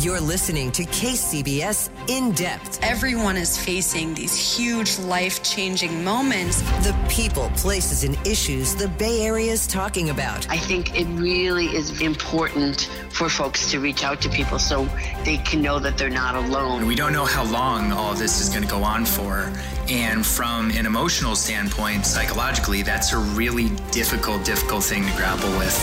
You're 0.00 0.20
listening 0.20 0.70
to 0.72 0.84
KCBS 0.84 1.90
In 2.08 2.30
Depth. 2.30 2.78
Everyone 2.84 3.36
is 3.36 3.58
facing 3.58 4.14
these 4.14 4.36
huge 4.36 4.96
life 5.00 5.42
changing 5.42 6.04
moments. 6.04 6.62
The 6.86 6.94
people, 7.08 7.50
places, 7.56 8.04
and 8.04 8.16
issues 8.24 8.76
the 8.76 8.86
Bay 8.86 9.22
Area 9.22 9.50
is 9.50 9.66
talking 9.66 10.10
about. 10.10 10.48
I 10.48 10.56
think 10.56 10.96
it 10.96 11.06
really 11.20 11.66
is 11.66 12.00
important 12.00 12.88
for 13.10 13.28
folks 13.28 13.72
to 13.72 13.80
reach 13.80 14.04
out 14.04 14.20
to 14.20 14.28
people 14.28 14.60
so 14.60 14.88
they 15.24 15.38
can 15.38 15.62
know 15.62 15.80
that 15.80 15.98
they're 15.98 16.10
not 16.10 16.36
alone. 16.36 16.86
We 16.86 16.94
don't 16.94 17.12
know 17.12 17.24
how 17.24 17.42
long 17.50 17.90
all 17.90 18.14
this 18.14 18.40
is 18.40 18.50
going 18.50 18.62
to 18.62 18.68
go 18.68 18.84
on 18.84 19.04
for. 19.04 19.52
And 19.88 20.24
from 20.24 20.70
an 20.70 20.86
emotional 20.86 21.34
standpoint, 21.34 22.06
psychologically, 22.06 22.82
that's 22.82 23.12
a 23.12 23.18
really 23.18 23.70
difficult, 23.90 24.44
difficult 24.44 24.84
thing 24.84 25.04
to 25.04 25.12
grapple 25.16 25.50
with. 25.58 25.76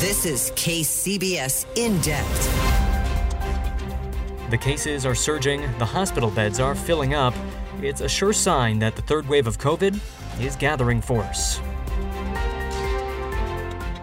This 0.00 0.26
is 0.26 0.50
KCBS 0.56 1.64
In 1.76 2.00
Depth. 2.00 2.75
The 4.48 4.56
cases 4.56 5.04
are 5.04 5.14
surging, 5.16 5.62
the 5.78 5.84
hospital 5.84 6.30
beds 6.30 6.60
are 6.60 6.76
filling 6.76 7.14
up. 7.14 7.34
It's 7.82 8.00
a 8.00 8.08
sure 8.08 8.32
sign 8.32 8.78
that 8.78 8.94
the 8.94 9.02
third 9.02 9.28
wave 9.28 9.48
of 9.48 9.58
COVID 9.58 9.98
is 10.40 10.54
gathering 10.54 11.00
force. 11.00 11.58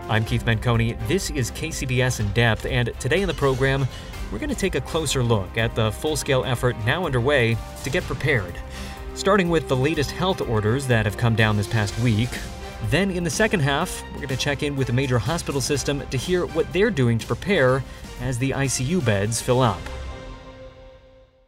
I'm 0.10 0.26
Keith 0.26 0.44
Menconi. 0.44 0.98
This 1.08 1.30
is 1.30 1.50
KCBS 1.52 2.20
in 2.20 2.30
Depth, 2.34 2.66
and 2.66 2.92
today 3.00 3.22
in 3.22 3.30
the 3.30 3.34
program, 3.34 3.88
we're 4.34 4.38
going 4.38 4.50
to 4.50 4.56
take 4.56 4.76
a 4.76 4.82
closer 4.82 5.24
look 5.24 5.58
at 5.58 5.76
the 5.76 5.94
full 5.94 6.18
scale 6.18 6.44
effort 6.44 6.76
now 6.86 7.06
underway 7.06 7.56
to 7.86 7.90
get 7.90 8.04
prepared. 8.04 8.54
Starting 9.16 9.48
with 9.48 9.70
the 9.70 9.78
latest 9.78 10.12
health 10.12 10.42
orders 10.42 10.86
that 10.88 11.06
have 11.06 11.16
come 11.16 11.36
down 11.36 11.56
this 11.56 11.68
past 11.68 11.98
week. 12.00 12.30
Then, 12.90 13.12
in 13.12 13.24
the 13.24 13.30
second 13.30 13.62
half, 13.62 14.04
we're 14.12 14.18
going 14.18 14.28
to 14.28 14.36
check 14.36 14.62
in 14.62 14.76
with 14.76 14.88
the 14.88 14.94
major 14.94 15.20
hospital 15.20 15.62
system 15.62 16.06
to 16.10 16.18
hear 16.18 16.46
what 16.48 16.72
they're 16.74 16.92
doing 16.92 17.18
to 17.18 17.26
prepare 17.26 17.82
as 18.20 18.38
the 18.38 18.50
ICU 18.50 19.06
beds 19.06 19.42
fill 19.42 19.62
up. 19.62 19.80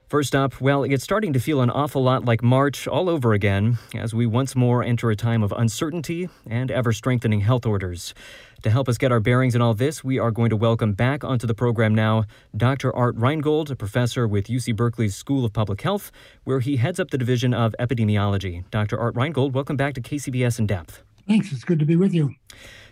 First 0.08 0.36
up, 0.36 0.62
well, 0.62 0.84
it's 0.84 1.03
starting 1.03 1.34
to 1.34 1.39
feel 1.39 1.61
an 1.61 1.72
awful 1.72 2.03
lot 2.03 2.25
like 2.25 2.44
March 2.44 2.88
all 2.88 3.09
over 3.09 3.34
again 3.34 3.80
as 3.95 4.14
we 4.14 4.28
once 4.28 4.56
more 4.56 4.84
enter 4.84 5.09
a 5.09 5.16
time 5.16 5.42
of 5.42 5.52
uncertainty 5.52 6.30
and 6.45 6.70
ever 6.70 6.94
strengthening 6.94 7.42
health 7.42 7.66
orders. 7.66 8.14
To 8.62 8.70
help 8.70 8.88
us 8.88 9.00
get 9.00 9.12
our 9.12 9.20
bearings 9.20 9.56
in 9.56 9.64
all 9.64 9.73
this, 9.73 10.03
we 10.03 10.20
are 10.20 10.30
going 10.30 10.52
to 10.52 10.56
welcome 10.56 10.94
back 10.94 11.23
onto 11.23 11.47
the 11.47 11.56
program 11.56 11.95
now 11.95 12.25
Dr. 12.56 12.95
Art 12.95 13.16
Reingold, 13.17 13.72
a 13.72 13.75
professor 13.75 14.28
with 14.28 14.45
UC 14.45 14.75
Berkeley's 14.75 15.16
School 15.16 15.44
of 15.44 15.53
Public 15.53 15.81
Health, 15.81 16.12
where 16.44 16.59
he 16.59 16.78
heads 16.78 17.00
up 17.00 17.09
the 17.09 17.17
Division 17.17 17.56
of 17.56 17.73
Epidemiology. 17.80 18.64
Dr. 18.69 19.00
Art 19.00 19.16
Reingold, 19.16 19.53
welcome 19.53 19.75
back 19.75 19.95
to 19.95 20.02
KCBS 20.02 20.59
in 20.59 20.67
Depth. 20.67 21.02
Thanks. 21.28 21.52
It's 21.52 21.64
good 21.64 21.80
to 21.80 21.86
be 21.86 21.95
with 21.95 22.14
you. 22.14 22.36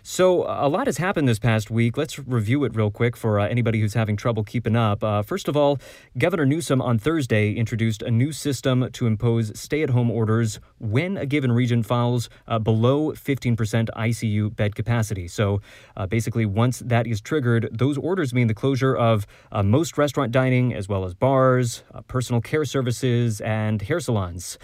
So, 0.06 0.42
a 0.42 0.68
lot 0.68 0.86
has 0.86 0.98
happened 0.98 1.26
this 1.26 1.38
past 1.38 1.70
week. 1.70 1.96
Let's 1.96 2.18
review 2.18 2.64
it 2.64 2.76
real 2.76 2.90
quick 2.90 3.16
for 3.16 3.40
uh, 3.40 3.48
anybody 3.48 3.80
who's 3.80 3.94
having 3.94 4.18
trouble 4.18 4.44
keeping 4.44 4.76
up. 4.76 5.02
Uh, 5.02 5.22
first 5.22 5.48
of 5.48 5.56
all, 5.56 5.78
Governor 6.18 6.44
Newsom 6.44 6.82
on 6.82 6.98
Thursday 6.98 7.54
introduced 7.54 8.02
a 8.02 8.10
new 8.10 8.30
system 8.30 8.90
to 8.92 9.06
impose 9.06 9.58
stay 9.58 9.82
at 9.82 9.88
home 9.88 10.10
orders 10.10 10.60
when 10.78 11.16
a 11.16 11.24
given 11.24 11.52
region 11.52 11.82
falls 11.82 12.28
uh, 12.46 12.58
below 12.58 13.12
15% 13.12 13.56
ICU 13.96 14.54
bed 14.54 14.74
capacity. 14.74 15.26
So, 15.26 15.62
uh, 15.96 16.06
basically, 16.06 16.44
once 16.44 16.80
that 16.80 17.06
is 17.06 17.22
triggered, 17.22 17.70
those 17.72 17.96
orders 17.96 18.34
mean 18.34 18.48
the 18.48 18.54
closure 18.54 18.94
of 18.94 19.26
uh, 19.52 19.62
most 19.62 19.96
restaurant 19.96 20.32
dining, 20.32 20.74
as 20.74 20.86
well 20.86 21.06
as 21.06 21.14
bars, 21.14 21.82
uh, 21.94 22.02
personal 22.02 22.42
care 22.42 22.66
services, 22.66 23.40
and 23.40 23.80
hair 23.80 24.00
salons. 24.00 24.58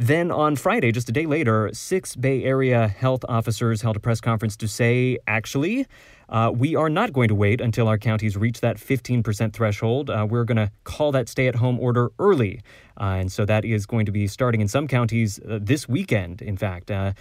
Then 0.00 0.30
on 0.30 0.54
Friday, 0.54 0.92
just 0.92 1.08
a 1.08 1.12
day 1.12 1.26
later, 1.26 1.70
six 1.72 2.14
Bay 2.14 2.44
Area 2.44 2.86
health 2.86 3.24
officers 3.28 3.82
held 3.82 3.96
a 3.96 3.98
press 3.98 4.20
conference 4.20 4.56
to 4.58 4.68
say, 4.68 5.18
actually, 5.26 5.88
uh, 6.28 6.52
we 6.54 6.76
are 6.76 6.88
not 6.88 7.12
going 7.12 7.26
to 7.26 7.34
wait 7.34 7.60
until 7.60 7.88
our 7.88 7.98
counties 7.98 8.36
reach 8.36 8.60
that 8.60 8.76
15% 8.76 9.52
threshold. 9.52 10.08
Uh, 10.08 10.24
we're 10.30 10.44
going 10.44 10.56
to 10.56 10.70
call 10.84 11.10
that 11.10 11.28
stay 11.28 11.48
at 11.48 11.56
home 11.56 11.80
order 11.80 12.10
early. 12.20 12.60
Uh, 13.00 13.16
and 13.18 13.32
so 13.32 13.44
that 13.44 13.64
is 13.64 13.86
going 13.86 14.06
to 14.06 14.12
be 14.12 14.28
starting 14.28 14.60
in 14.60 14.68
some 14.68 14.86
counties 14.86 15.40
uh, 15.40 15.58
this 15.60 15.88
weekend, 15.88 16.42
in 16.42 16.56
fact. 16.56 16.92
Uh, 16.92 17.12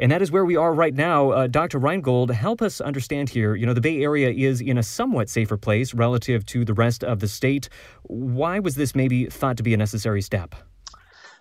and 0.00 0.10
that 0.10 0.20
is 0.20 0.32
where 0.32 0.44
we 0.44 0.56
are 0.56 0.74
right 0.74 0.94
now. 0.94 1.30
Uh, 1.30 1.46
Dr. 1.46 1.78
Reingold, 1.78 2.32
help 2.32 2.62
us 2.62 2.80
understand 2.80 3.28
here. 3.28 3.54
You 3.54 3.64
know, 3.64 3.74
the 3.74 3.80
Bay 3.80 4.02
Area 4.02 4.30
is 4.30 4.60
in 4.60 4.76
a 4.76 4.82
somewhat 4.82 5.28
safer 5.28 5.56
place 5.56 5.94
relative 5.94 6.44
to 6.46 6.64
the 6.64 6.74
rest 6.74 7.04
of 7.04 7.20
the 7.20 7.28
state. 7.28 7.68
Why 8.02 8.58
was 8.58 8.74
this 8.74 8.96
maybe 8.96 9.26
thought 9.26 9.56
to 9.58 9.62
be 9.62 9.72
a 9.72 9.76
necessary 9.76 10.20
step? 10.20 10.56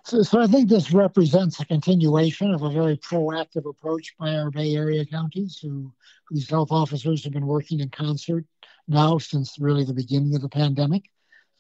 So, 0.06 0.22
so 0.22 0.42
I 0.42 0.48
think 0.48 0.68
this 0.68 0.92
represents 0.92 1.62
a 1.62 1.66
continuation 1.66 2.54
of 2.54 2.62
a 2.62 2.70
very 2.70 2.98
proactive 2.98 3.70
approach 3.70 4.14
by 4.20 4.36
our 4.36 4.52
Bay 4.52 4.76
Area 4.76 5.06
counties, 5.06 5.60
who 5.62 5.94
whose 6.28 6.50
health 6.50 6.72
officers 6.72 7.24
have 7.24 7.32
been 7.32 7.48
working 7.48 7.80
in 7.80 7.90
concert 7.90 8.44
now 8.88 9.18
since 9.18 9.58
really 9.60 9.86
the 9.86 9.94
beginning 9.94 10.36
of 10.36 10.42
the 10.42 10.50
pandemic, 10.50 11.04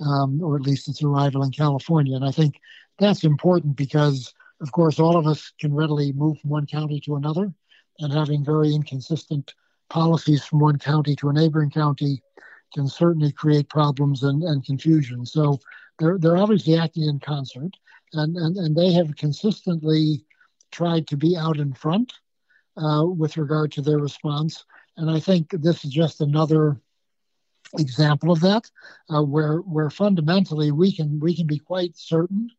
um, 0.01 0.43
or 0.43 0.57
at 0.57 0.61
least 0.61 0.89
its 0.89 1.01
arrival 1.01 1.43
in 1.43 1.51
California. 1.51 2.15
And 2.15 2.25
I 2.25 2.31
think 2.31 2.55
that's 2.99 3.23
important 3.23 3.77
because, 3.77 4.33
of 4.59 4.73
course, 4.73 4.99
all 4.99 5.15
of 5.15 5.25
us 5.25 5.53
can 5.57 5.73
readily 5.73 6.11
move 6.11 6.37
from 6.39 6.49
one 6.49 6.65
county 6.65 6.99
to 7.01 7.15
another, 7.15 7.53
and 7.99 8.11
having 8.11 8.43
very 8.43 8.75
inconsistent 8.75 9.53
policies 9.89 10.43
from 10.43 10.59
one 10.59 10.79
county 10.79 11.15
to 11.15 11.29
a 11.29 11.33
neighboring 11.33 11.69
county 11.69 12.21
can 12.73 12.89
certainly 12.89 13.31
create 13.31 13.69
problems 13.69 14.23
and, 14.23 14.43
and 14.43 14.65
confusion. 14.65 15.25
So 15.25 15.59
they're, 15.97 16.17
they're 16.17 16.37
obviously 16.37 16.75
acting 16.77 17.03
in 17.03 17.19
concert 17.19 17.71
and, 18.13 18.35
and, 18.37 18.57
and 18.57 18.75
they 18.75 18.93
have 18.93 19.15
consistently 19.15 20.25
tried 20.71 21.07
to 21.07 21.17
be 21.17 21.37
out 21.37 21.57
in 21.57 21.73
front 21.73 22.13
uh, 22.77 23.05
with 23.05 23.37
regard 23.37 23.71
to 23.71 23.81
their 23.81 23.99
response. 23.99 24.65
And 24.97 25.09
I 25.09 25.19
think 25.19 25.51
this 25.51 25.85
is 25.85 25.91
just 25.91 26.21
another 26.21 26.79
example 27.79 28.31
of 28.31 28.41
that, 28.41 28.69
uh, 29.13 29.23
where 29.23 29.57
where 29.57 29.89
fundamentally 29.89 30.71
we 30.71 30.91
can 30.91 31.19
we 31.19 31.35
can 31.35 31.47
be 31.47 31.59
quite 31.59 31.97
certain 31.97 32.49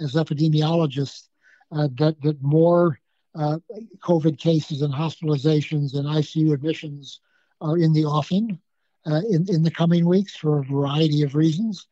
as 0.00 0.14
epidemiologists 0.14 1.28
uh, 1.70 1.88
that 1.98 2.20
that 2.22 2.42
more 2.42 2.98
uh, 3.34 3.58
COVID 4.00 4.38
cases 4.38 4.82
and 4.82 4.92
hospitalizations 4.92 5.94
and 5.94 6.06
ICU 6.06 6.52
admissions 6.52 7.20
are 7.60 7.78
in 7.78 7.92
the 7.92 8.04
offing 8.04 8.58
uh, 9.06 9.20
in 9.28 9.46
in 9.48 9.62
the 9.62 9.70
coming 9.70 10.06
weeks 10.06 10.36
for 10.36 10.58
a 10.58 10.64
variety 10.64 11.22
of 11.22 11.34
reasons, 11.34 11.86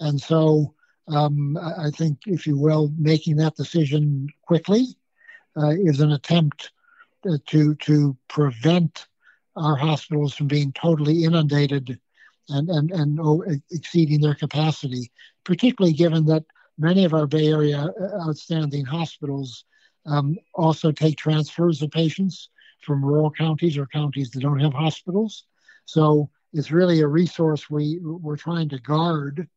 and 0.00 0.20
so 0.20 0.74
um, 1.08 1.56
I 1.56 1.90
think, 1.90 2.20
if 2.26 2.46
you 2.46 2.58
will, 2.58 2.92
making 2.98 3.36
that 3.36 3.56
decision 3.56 4.28
quickly 4.42 4.96
uh, 5.56 5.70
is 5.70 6.00
an 6.00 6.12
attempt 6.12 6.72
uh, 7.28 7.38
to 7.46 7.74
to 7.76 8.16
prevent 8.28 9.06
our 9.56 9.76
hospitals 9.76 10.34
from 10.34 10.48
being 10.48 10.72
totally 10.72 11.24
inundated 11.24 11.98
and 12.48 12.68
and 12.68 12.90
and 12.90 13.18
oh, 13.20 13.44
exceeding 13.70 14.20
their 14.20 14.34
capacity. 14.34 15.10
Particularly 15.44 15.94
given 15.94 16.26
that 16.26 16.44
many 16.78 17.04
of 17.04 17.14
our 17.14 17.26
Bay 17.26 17.48
Area 17.48 17.78
uh, 17.78 18.28
outstanding 18.28 18.84
hospitals 18.84 19.64
um, 20.06 20.36
also 20.54 20.92
take 20.92 21.16
transfers 21.16 21.82
of 21.82 21.90
patients 21.90 22.50
from 22.82 23.04
rural 23.04 23.30
counties 23.30 23.76
or 23.76 23.86
counties 23.86 24.30
that 24.30 24.40
don't 24.40 24.60
have 24.60 24.72
hospitals. 24.72 25.44
So 25.84 26.30
it's 26.52 26.70
really 26.70 27.00
a 27.00 27.06
resource 27.06 27.70
we 27.70 27.98
we're 28.02 28.36
trying 28.36 28.68
to 28.70 28.78
guard 28.78 29.48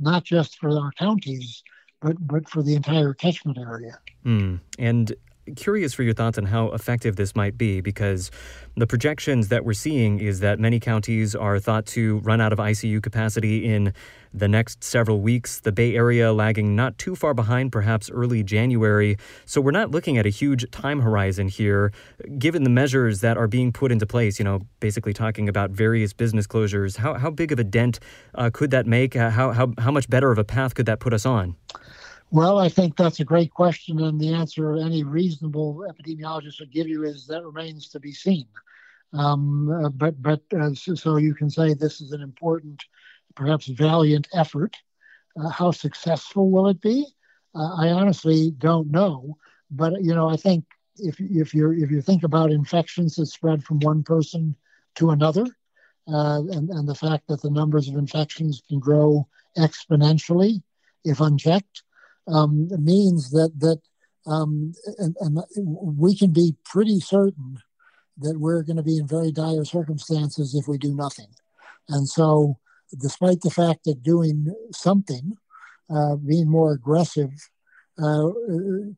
not 0.00 0.24
just 0.24 0.58
for 0.58 0.70
our 0.70 0.90
counties, 0.92 1.62
but 2.00 2.16
but 2.26 2.48
for 2.48 2.62
the 2.62 2.74
entire 2.74 3.14
catchment 3.14 3.58
area. 3.58 3.98
Mm. 4.24 4.60
And 4.78 5.14
curious 5.56 5.94
for 5.94 6.02
your 6.02 6.14
thoughts 6.14 6.38
on 6.38 6.44
how 6.44 6.72
effective 6.72 7.16
this 7.16 7.36
might 7.36 7.56
be 7.58 7.80
because 7.80 8.30
the 8.76 8.86
projections 8.86 9.48
that 9.48 9.64
we're 9.64 9.72
seeing 9.72 10.20
is 10.20 10.40
that 10.40 10.58
many 10.58 10.80
counties 10.80 11.34
are 11.34 11.58
thought 11.58 11.86
to 11.86 12.18
run 12.18 12.40
out 12.40 12.52
of 12.52 12.58
ICU 12.58 13.02
capacity 13.02 13.66
in 13.66 13.92
the 14.32 14.48
next 14.48 14.84
several 14.84 15.20
weeks, 15.20 15.60
the 15.60 15.72
Bay 15.72 15.94
Area 15.94 16.32
lagging 16.32 16.76
not 16.76 16.96
too 16.98 17.16
far 17.16 17.34
behind, 17.34 17.72
perhaps 17.72 18.10
early 18.10 18.42
January. 18.42 19.16
So 19.44 19.60
we're 19.60 19.72
not 19.72 19.90
looking 19.90 20.18
at 20.18 20.26
a 20.26 20.28
huge 20.28 20.70
time 20.70 21.00
horizon 21.00 21.48
here, 21.48 21.92
given 22.38 22.62
the 22.62 22.70
measures 22.70 23.20
that 23.22 23.36
are 23.36 23.48
being 23.48 23.72
put 23.72 23.90
into 23.90 24.06
place, 24.06 24.38
you 24.38 24.44
know, 24.44 24.60
basically 24.78 25.12
talking 25.12 25.48
about 25.48 25.70
various 25.70 26.12
business 26.12 26.46
closures. 26.46 26.96
How, 26.96 27.14
how 27.14 27.30
big 27.30 27.50
of 27.50 27.58
a 27.58 27.64
dent 27.64 27.98
uh, 28.34 28.50
could 28.52 28.70
that 28.70 28.86
make? 28.86 29.16
Uh, 29.16 29.30
how, 29.30 29.50
how, 29.50 29.72
how 29.78 29.90
much 29.90 30.08
better 30.08 30.30
of 30.30 30.38
a 30.38 30.44
path 30.44 30.74
could 30.74 30.86
that 30.86 31.00
put 31.00 31.12
us 31.12 31.26
on? 31.26 31.56
Well, 32.32 32.58
I 32.58 32.68
think 32.68 32.96
that's 32.96 33.18
a 33.18 33.24
great 33.24 33.50
question, 33.50 34.00
and 34.00 34.20
the 34.20 34.32
answer 34.32 34.76
any 34.76 35.02
reasonable 35.02 35.84
epidemiologist 35.90 36.60
would 36.60 36.70
give 36.70 36.86
you 36.86 37.02
is 37.02 37.26
that 37.26 37.44
remains 37.44 37.88
to 37.88 37.98
be 37.98 38.12
seen. 38.12 38.46
Um, 39.12 39.68
uh, 39.68 39.88
but 39.88 40.22
but 40.22 40.42
uh, 40.56 40.72
so, 40.74 40.94
so, 40.94 41.16
you 41.16 41.34
can 41.34 41.50
say 41.50 41.74
this 41.74 42.00
is 42.00 42.12
an 42.12 42.22
important, 42.22 42.84
perhaps 43.34 43.66
valiant 43.66 44.28
effort. 44.32 44.76
Uh, 45.36 45.48
how 45.48 45.72
successful 45.72 46.50
will 46.50 46.68
it 46.68 46.80
be? 46.80 47.04
Uh, 47.52 47.74
I 47.74 47.88
honestly 47.88 48.52
don't 48.52 48.92
know. 48.92 49.36
But 49.72 50.00
you 50.00 50.14
know, 50.14 50.28
I 50.28 50.36
think 50.36 50.64
if 50.98 51.16
if 51.18 51.52
you 51.52 51.72
if 51.72 51.90
you 51.90 52.00
think 52.00 52.22
about 52.22 52.52
infections 52.52 53.16
that 53.16 53.26
spread 53.26 53.64
from 53.64 53.80
one 53.80 54.04
person 54.04 54.54
to 54.96 55.10
another, 55.10 55.46
uh, 56.06 56.42
and 56.52 56.70
and 56.70 56.88
the 56.88 56.94
fact 56.94 57.26
that 57.26 57.42
the 57.42 57.50
numbers 57.50 57.88
of 57.88 57.96
infections 57.96 58.62
can 58.68 58.78
grow 58.78 59.26
exponentially 59.58 60.62
if 61.04 61.20
unchecked 61.20 61.82
um, 62.30 62.68
means 62.78 63.30
that 63.30 63.52
that 63.58 63.80
um, 64.26 64.72
and, 64.98 65.16
and 65.20 65.42
we 65.56 66.16
can 66.16 66.32
be 66.32 66.54
pretty 66.64 67.00
certain 67.00 67.58
that 68.18 68.38
we're 68.38 68.62
going 68.62 68.76
to 68.76 68.82
be 68.82 68.98
in 68.98 69.06
very 69.06 69.32
dire 69.32 69.64
circumstances 69.64 70.54
if 70.54 70.68
we 70.68 70.76
do 70.76 70.94
nothing. 70.94 71.28
And 71.88 72.08
so 72.08 72.58
despite 72.98 73.40
the 73.40 73.50
fact 73.50 73.84
that 73.84 74.02
doing 74.02 74.54
something, 74.72 75.36
uh, 75.88 76.16
being 76.16 76.48
more 76.48 76.72
aggressive, 76.72 77.30
uh, 77.98 78.28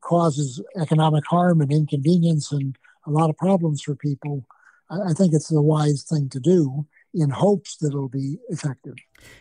causes 0.00 0.60
economic 0.80 1.24
harm 1.26 1.60
and 1.60 1.72
inconvenience 1.72 2.52
and 2.52 2.76
a 3.06 3.10
lot 3.10 3.30
of 3.30 3.36
problems 3.36 3.82
for 3.82 3.94
people, 3.94 4.46
I, 4.90 5.10
I 5.10 5.12
think 5.12 5.34
it's 5.34 5.48
the 5.48 5.62
wise 5.62 6.02
thing 6.02 6.28
to 6.30 6.40
do 6.40 6.86
in 7.14 7.30
hopes 7.30 7.76
that 7.78 7.88
it'll 7.88 8.08
be 8.08 8.38
effective. 8.48 8.94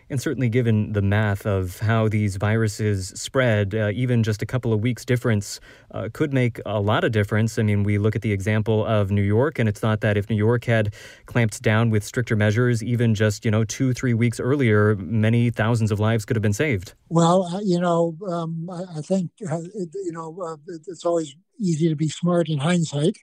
And 0.09 0.21
certainly, 0.21 0.49
given 0.49 0.91
the 0.91 1.01
math 1.01 1.45
of 1.45 1.79
how 1.79 2.07
these 2.07 2.35
viruses 2.35 3.09
spread, 3.15 3.73
uh, 3.73 3.91
even 3.93 4.23
just 4.23 4.41
a 4.41 4.45
couple 4.45 4.73
of 4.73 4.81
weeks' 4.81 5.05
difference 5.05 5.59
uh, 5.91 6.09
could 6.13 6.33
make 6.33 6.59
a 6.65 6.79
lot 6.79 7.03
of 7.03 7.11
difference. 7.11 7.57
I 7.57 7.63
mean, 7.63 7.83
we 7.83 7.97
look 7.97 8.15
at 8.15 8.21
the 8.21 8.31
example 8.31 8.85
of 8.85 9.09
New 9.09 9.21
York, 9.21 9.57
and 9.57 9.67
it's 9.67 9.79
thought 9.79 10.01
that 10.01 10.17
if 10.17 10.29
New 10.29 10.35
York 10.35 10.65
had 10.65 10.93
clamped 11.25 11.61
down 11.61 11.89
with 11.89 12.03
stricter 12.03 12.35
measures, 12.35 12.83
even 12.83 13.15
just, 13.15 13.45
you 13.45 13.51
know, 13.51 13.63
two, 13.63 13.93
three 13.93 14.13
weeks 14.13 14.39
earlier, 14.39 14.95
many 14.97 15.49
thousands 15.49 15.91
of 15.91 15.99
lives 15.99 16.25
could 16.25 16.35
have 16.35 16.43
been 16.43 16.53
saved. 16.53 16.93
Well, 17.09 17.43
uh, 17.45 17.61
you 17.61 17.79
know, 17.79 18.15
um, 18.29 18.69
I, 18.69 18.99
I, 18.99 19.01
think, 19.01 19.31
uh, 19.49 19.61
it, 19.73 19.89
you 19.93 20.11
know, 20.11 20.37
uh, 20.45 20.57
it's 20.87 21.05
always 21.05 21.35
easy 21.59 21.89
to 21.89 21.95
be 21.95 22.09
smart 22.09 22.49
in 22.49 22.57
hindsight, 22.57 23.17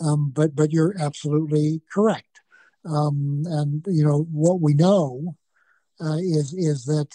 um, 0.00 0.30
but, 0.30 0.54
but 0.54 0.72
you're 0.72 0.94
absolutely 0.98 1.82
correct. 1.92 2.37
Um, 2.84 3.42
and 3.46 3.84
you 3.88 4.04
know 4.04 4.26
what 4.30 4.60
we 4.60 4.74
know 4.74 5.36
uh, 6.00 6.18
is 6.18 6.54
is 6.54 6.84
that 6.84 7.08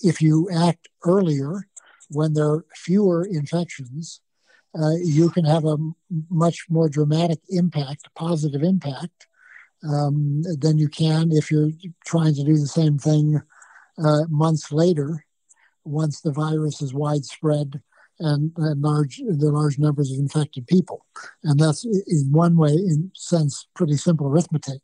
if 0.00 0.20
you 0.20 0.48
act 0.50 0.88
earlier, 1.04 1.66
when 2.10 2.34
there 2.34 2.48
are 2.48 2.64
fewer 2.74 3.24
infections, 3.24 4.20
uh, 4.80 4.96
you 5.02 5.30
can 5.30 5.44
have 5.44 5.64
a 5.64 5.76
much 6.28 6.66
more 6.68 6.88
dramatic 6.88 7.40
impact, 7.48 8.08
positive 8.14 8.62
impact, 8.62 9.26
um, 9.88 10.42
than 10.58 10.78
you 10.78 10.88
can 10.88 11.32
if 11.32 11.50
you're 11.50 11.70
trying 12.04 12.34
to 12.34 12.44
do 12.44 12.56
the 12.58 12.66
same 12.66 12.98
thing 12.98 13.40
uh, 14.02 14.22
months 14.28 14.72
later, 14.72 15.24
once 15.84 16.20
the 16.20 16.32
virus 16.32 16.82
is 16.82 16.94
widespread 16.94 17.80
and, 18.20 18.52
and 18.56 18.82
large 18.82 19.18
the 19.18 19.50
large 19.50 19.78
numbers 19.78 20.12
of 20.12 20.18
infected 20.18 20.66
people, 20.66 21.04
and 21.44 21.58
that's 21.58 21.84
in 21.84 22.30
one 22.30 22.56
way, 22.56 22.72
in 22.72 23.10
sense, 23.14 23.66
pretty 23.74 23.96
simple 23.96 24.28
arithmetic. 24.28 24.80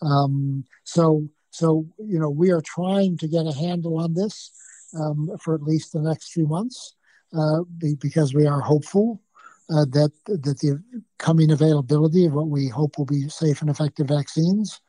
Um, 0.00 0.64
so 0.84 1.28
so 1.50 1.86
you 1.98 2.18
know 2.18 2.30
we 2.30 2.50
are 2.50 2.62
trying 2.62 3.16
to 3.18 3.28
get 3.28 3.46
a 3.46 3.52
handle 3.52 3.98
on 3.98 4.14
this 4.14 4.50
um, 4.98 5.30
for 5.40 5.54
at 5.54 5.62
least 5.62 5.92
the 5.92 6.00
next 6.00 6.32
few 6.32 6.46
months 6.46 6.94
uh, 7.36 7.60
because 8.00 8.34
we 8.34 8.46
are 8.46 8.60
hopeful 8.60 9.20
uh, 9.70 9.84
that 9.86 10.12
that 10.26 10.58
the 10.60 10.82
coming 11.18 11.50
availability 11.50 12.26
of 12.26 12.32
what 12.32 12.48
we 12.48 12.68
hope 12.68 12.98
will 12.98 13.06
be 13.06 13.28
safe 13.28 13.60
and 13.60 13.70
effective 13.70 14.08
vaccines 14.08 14.80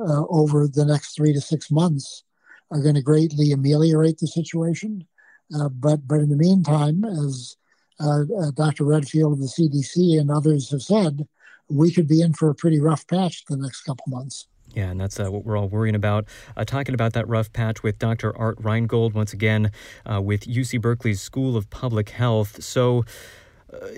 uh, 0.00 0.24
over 0.28 0.68
the 0.68 0.84
next 0.84 1.16
three 1.16 1.32
to 1.32 1.40
six 1.40 1.70
months 1.70 2.24
are 2.70 2.82
going 2.82 2.94
to 2.94 3.02
greatly 3.02 3.52
ameliorate 3.52 4.18
the 4.18 4.26
situation. 4.26 5.06
Uh, 5.54 5.68
but 5.68 6.06
but 6.06 6.20
in 6.20 6.28
the 6.28 6.36
meantime, 6.36 7.04
as 7.04 7.56
uh, 8.00 8.22
uh, 8.40 8.50
Dr. 8.52 8.84
Redfield 8.84 9.34
of 9.34 9.38
the 9.40 9.46
CDC 9.46 10.20
and 10.20 10.30
others 10.30 10.70
have 10.70 10.82
said, 10.82 11.26
we 11.68 11.92
could 11.92 12.06
be 12.06 12.20
in 12.20 12.32
for 12.32 12.50
a 12.50 12.54
pretty 12.54 12.80
rough 12.80 13.06
patch 13.06 13.44
the 13.46 13.56
next 13.56 13.82
couple 13.82 14.04
months. 14.08 14.46
Yeah, 14.74 14.90
and 14.90 15.00
that's 15.00 15.18
uh, 15.18 15.30
what 15.30 15.44
we're 15.44 15.56
all 15.56 15.68
worrying 15.68 15.94
about. 15.94 16.26
Uh, 16.56 16.64
talking 16.64 16.94
about 16.94 17.14
that 17.14 17.26
rough 17.26 17.52
patch 17.52 17.82
with 17.82 17.98
Dr. 17.98 18.36
Art 18.36 18.62
Reingold 18.62 19.14
once 19.14 19.32
again 19.32 19.72
uh, 20.04 20.20
with 20.20 20.46
UC 20.46 20.80
Berkeley's 20.80 21.20
School 21.20 21.56
of 21.56 21.70
Public 21.70 22.10
Health. 22.10 22.62
So, 22.62 23.04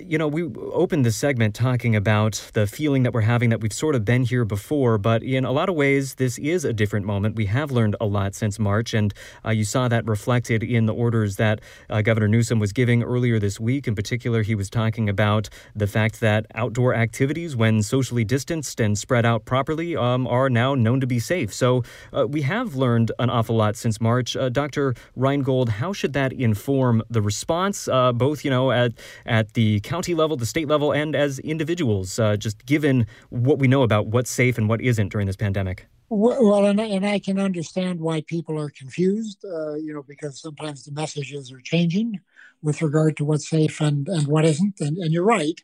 you 0.04 0.18
know, 0.18 0.26
we 0.26 0.42
opened 0.42 1.04
this 1.04 1.16
segment 1.16 1.54
talking 1.54 1.94
about 1.94 2.50
the 2.54 2.66
feeling 2.66 3.04
that 3.04 3.14
we're 3.14 3.20
having 3.20 3.50
that 3.50 3.60
we've 3.60 3.72
sort 3.72 3.94
of 3.94 4.04
been 4.04 4.24
here 4.24 4.44
before, 4.44 4.98
but 4.98 5.22
in 5.22 5.44
a 5.44 5.52
lot 5.52 5.68
of 5.68 5.76
ways, 5.76 6.16
this 6.16 6.38
is 6.38 6.64
a 6.64 6.72
different 6.72 7.06
moment. 7.06 7.36
We 7.36 7.46
have 7.46 7.70
learned 7.70 7.94
a 8.00 8.06
lot 8.06 8.34
since 8.34 8.58
March, 8.58 8.94
and 8.94 9.14
uh, 9.44 9.50
you 9.50 9.64
saw 9.64 9.86
that 9.86 10.08
reflected 10.08 10.64
in 10.64 10.86
the 10.86 10.94
orders 10.94 11.36
that 11.36 11.60
uh, 11.88 12.02
Governor 12.02 12.26
Newsom 12.26 12.58
was 12.58 12.72
giving 12.72 13.04
earlier 13.04 13.38
this 13.38 13.60
week. 13.60 13.86
In 13.86 13.94
particular, 13.94 14.42
he 14.42 14.56
was 14.56 14.68
talking 14.70 15.08
about 15.08 15.48
the 15.76 15.86
fact 15.86 16.18
that 16.18 16.46
outdoor 16.56 16.92
activities, 16.92 17.54
when 17.54 17.82
socially 17.84 18.24
distanced 18.24 18.80
and 18.80 18.98
spread 18.98 19.24
out 19.24 19.44
properly, 19.44 19.94
um, 19.94 20.26
are 20.26 20.50
now 20.50 20.74
known 20.74 21.00
to 21.00 21.06
be 21.06 21.20
safe. 21.20 21.54
So 21.54 21.84
uh, 22.12 22.26
we 22.26 22.42
have 22.42 22.74
learned 22.74 23.12
an 23.20 23.30
awful 23.30 23.54
lot 23.54 23.76
since 23.76 24.00
March. 24.00 24.34
Uh, 24.34 24.48
Dr. 24.48 24.94
Reingold, 25.16 25.68
how 25.68 25.92
should 25.92 26.12
that 26.14 26.32
inform 26.32 27.04
the 27.08 27.22
response, 27.22 27.86
uh, 27.86 28.12
both, 28.12 28.44
you 28.44 28.50
know, 28.50 28.72
at, 28.72 28.94
at 29.24 29.52
the 29.52 29.59
the 29.60 29.80
county 29.80 30.14
level, 30.14 30.38
the 30.38 30.46
state 30.46 30.68
level, 30.68 30.90
and 30.90 31.14
as 31.14 31.38
individuals, 31.40 32.18
uh, 32.18 32.34
just 32.34 32.64
given 32.64 33.06
what 33.28 33.58
we 33.58 33.68
know 33.68 33.82
about 33.82 34.06
what's 34.06 34.30
safe 34.30 34.56
and 34.56 34.70
what 34.70 34.80
isn't 34.80 35.10
during 35.10 35.26
this 35.26 35.36
pandemic? 35.36 35.86
Well, 36.08 36.64
and, 36.64 36.80
and 36.80 37.06
I 37.06 37.18
can 37.18 37.38
understand 37.38 38.00
why 38.00 38.22
people 38.22 38.58
are 38.58 38.70
confused, 38.70 39.44
uh, 39.44 39.74
you 39.74 39.92
know, 39.92 40.02
because 40.02 40.40
sometimes 40.40 40.84
the 40.84 40.92
messages 40.92 41.52
are 41.52 41.60
changing 41.60 42.20
with 42.62 42.80
regard 42.80 43.18
to 43.18 43.24
what's 43.26 43.50
safe 43.50 43.82
and, 43.82 44.08
and 44.08 44.26
what 44.26 44.46
isn't. 44.46 44.80
And, 44.80 44.96
and 44.96 45.12
you're 45.12 45.24
right. 45.24 45.60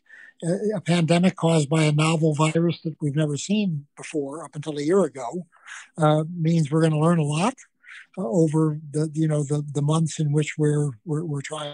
A 0.75 0.81
pandemic 0.81 1.35
caused 1.35 1.67
by 1.67 1.83
a 1.83 1.91
novel 1.91 2.35
virus 2.35 2.79
that 2.83 2.95
we've 3.01 3.15
never 3.15 3.35
seen 3.35 3.87
before 3.97 4.43
up 4.45 4.55
until 4.55 4.77
a 4.77 4.83
year 4.83 5.03
ago 5.03 5.47
uh, 5.97 6.23
means 6.31 6.69
we're 6.69 6.81
going 6.81 6.93
to 6.93 6.99
learn 6.99 7.17
a 7.17 7.23
lot 7.23 7.55
uh, 8.15 8.27
over 8.27 8.79
the 8.91 9.09
you 9.13 9.27
know 9.27 9.41
the 9.43 9.65
the 9.73 9.81
months 9.81 10.19
in 10.19 10.31
which 10.31 10.55
we're 10.57 10.91
we're, 11.05 11.25
we're 11.25 11.41
trying 11.41 11.73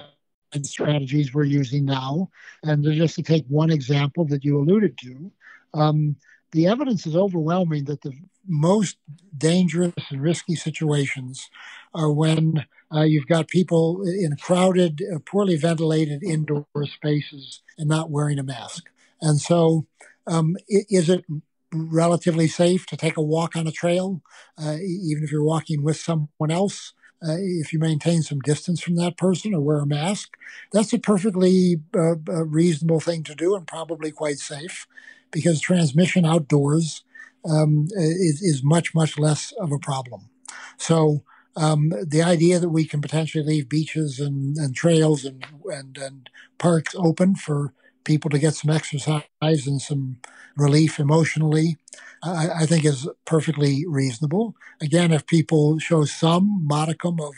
and 0.54 0.66
strategies 0.66 1.34
we're 1.34 1.44
using 1.44 1.86
now. 1.86 2.30
And 2.64 2.84
just 2.84 3.16
to 3.16 3.24
take 3.24 3.46
one 3.48 3.72
example 3.72 4.26
that 4.26 4.44
you 4.44 4.58
alluded 4.58 4.98
to, 5.00 5.32
um, 5.74 6.16
the 6.52 6.68
evidence 6.68 7.08
is 7.08 7.16
overwhelming 7.16 7.86
that 7.86 8.02
the 8.02 8.14
most 8.48 8.98
dangerous 9.38 9.94
and 10.10 10.22
risky 10.22 10.56
situations 10.56 11.50
are 11.94 12.12
when 12.12 12.66
uh, 12.94 13.02
you've 13.02 13.28
got 13.28 13.48
people 13.48 14.04
in 14.04 14.36
crowded, 14.38 15.02
uh, 15.14 15.20
poorly 15.26 15.56
ventilated 15.56 16.24
indoor 16.24 16.66
spaces 16.86 17.62
and 17.78 17.90
not 17.90 18.12
wearing 18.12 18.38
a 18.38 18.44
mask. 18.44 18.90
And 19.22 19.40
so, 19.40 19.88
um, 20.28 20.56
is 20.68 21.10
it 21.10 21.26
relatively 21.74 22.48
safe 22.48 22.86
to 22.88 22.98
take 22.98 23.18
a 23.18 23.22
walk 23.22 23.56
on 23.56 23.68
a 23.68 23.72
trail, 23.72 24.22
uh, 24.62 24.78
even 24.80 25.24
if 25.24 25.32
you're 25.32 25.44
walking 25.44 25.82
with 25.82 25.98
someone 25.98 26.52
else? 26.52 26.94
Uh, 27.28 27.38
if 27.38 27.72
you 27.72 27.80
maintain 27.80 28.22
some 28.22 28.40
distance 28.40 28.82
from 28.82 28.96
that 28.96 29.18
person 29.18 29.54
or 29.54 29.62
wear 29.62 29.80
a 29.80 29.86
mask, 29.86 30.36
that's 30.72 30.94
a 30.94 31.00
perfectly 31.00 31.78
uh, 31.96 32.16
reasonable 32.46 33.00
thing 33.00 33.24
to 33.24 33.36
do 33.36 33.56
and 33.56 33.68
probably 33.68 34.12
quite 34.12 34.38
safe 34.38 34.88
because 35.32 35.60
transmission 35.62 36.26
outdoors 36.26 37.04
um, 37.50 37.88
is, 37.92 38.42
is 38.42 38.64
much, 38.64 38.94
much 38.94 39.18
less 39.18 39.54
of 39.54 39.72
a 39.72 39.80
problem. 39.80 40.30
So, 40.78 41.24
um, 41.56 41.94
the 42.06 42.24
idea 42.24 42.58
that 42.60 42.70
we 42.70 42.86
can 42.86 43.00
potentially 43.00 43.44
leave 43.44 43.70
beaches 43.70 44.20
and, 44.20 44.58
and 44.58 44.76
trails 44.76 45.24
and, 45.24 45.46
and, 45.66 45.98
and 45.98 46.30
parks 46.58 46.96
open 46.98 47.36
for 47.36 47.74
people 48.04 48.30
to 48.30 48.40
get 48.40 48.56
some 48.56 48.72
exercise 48.72 49.24
and 49.42 49.82
some 49.82 50.18
relief 50.56 51.00
emotionally, 51.00 51.78
I, 52.24 52.50
I, 52.62 52.66
think 52.66 52.86
is 52.86 53.08
perfectly 53.26 53.86
reasonable. 53.88 54.56
Again, 54.82 55.12
if 55.12 55.26
people 55.26 55.80
show 55.80 56.06
some 56.06 56.66
modicum 56.66 57.20
of 57.20 57.34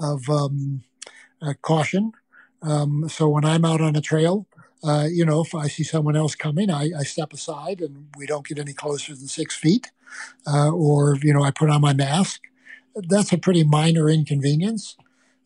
of 0.00 0.28
um, 0.28 0.82
uh, 1.40 1.54
caution, 1.62 2.12
um, 2.62 3.08
so 3.08 3.28
when 3.28 3.44
I'm 3.44 3.64
out 3.64 3.80
on 3.80 3.94
a 3.94 4.00
trail, 4.00 4.46
uh, 4.82 5.06
you 5.10 5.24
know, 5.24 5.40
if 5.40 5.54
I 5.54 5.68
see 5.68 5.84
someone 5.84 6.16
else 6.16 6.34
coming, 6.34 6.70
I, 6.70 6.90
I, 6.98 7.02
step 7.04 7.32
aside 7.32 7.80
and 7.80 8.08
we 8.16 8.26
don't 8.26 8.46
get 8.46 8.58
any 8.58 8.72
closer 8.72 9.14
than 9.14 9.28
six 9.28 9.54
feet, 9.54 9.92
uh, 10.46 10.70
or 10.70 11.16
you 11.22 11.32
know, 11.32 11.42
I 11.42 11.50
put 11.50 11.70
on 11.70 11.80
my 11.80 11.92
mask. 11.92 12.42
That's 12.94 13.32
a 13.32 13.38
pretty 13.38 13.64
minor 13.64 14.08
inconvenience. 14.08 14.96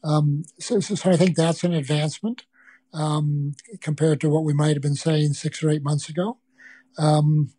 Um, 0.04 0.44
so, 0.58 0.80
so, 0.80 0.94
so 0.94 1.10
I 1.10 1.16
think 1.16 1.36
that's 1.36 1.64
an 1.64 1.72
advancement 1.72 2.44
um, 2.92 3.54
compared 3.80 4.21
to 4.21 4.28
what 4.28 4.45
we 4.45 4.52
might 4.52 4.75
have 4.75 4.83
been 4.83 4.95
saying 4.95 5.35
six 5.35 5.62
or 5.62 5.71
eight 5.71 5.83
months 5.83 6.09
ago. 6.09 6.38
Um, 6.99 7.52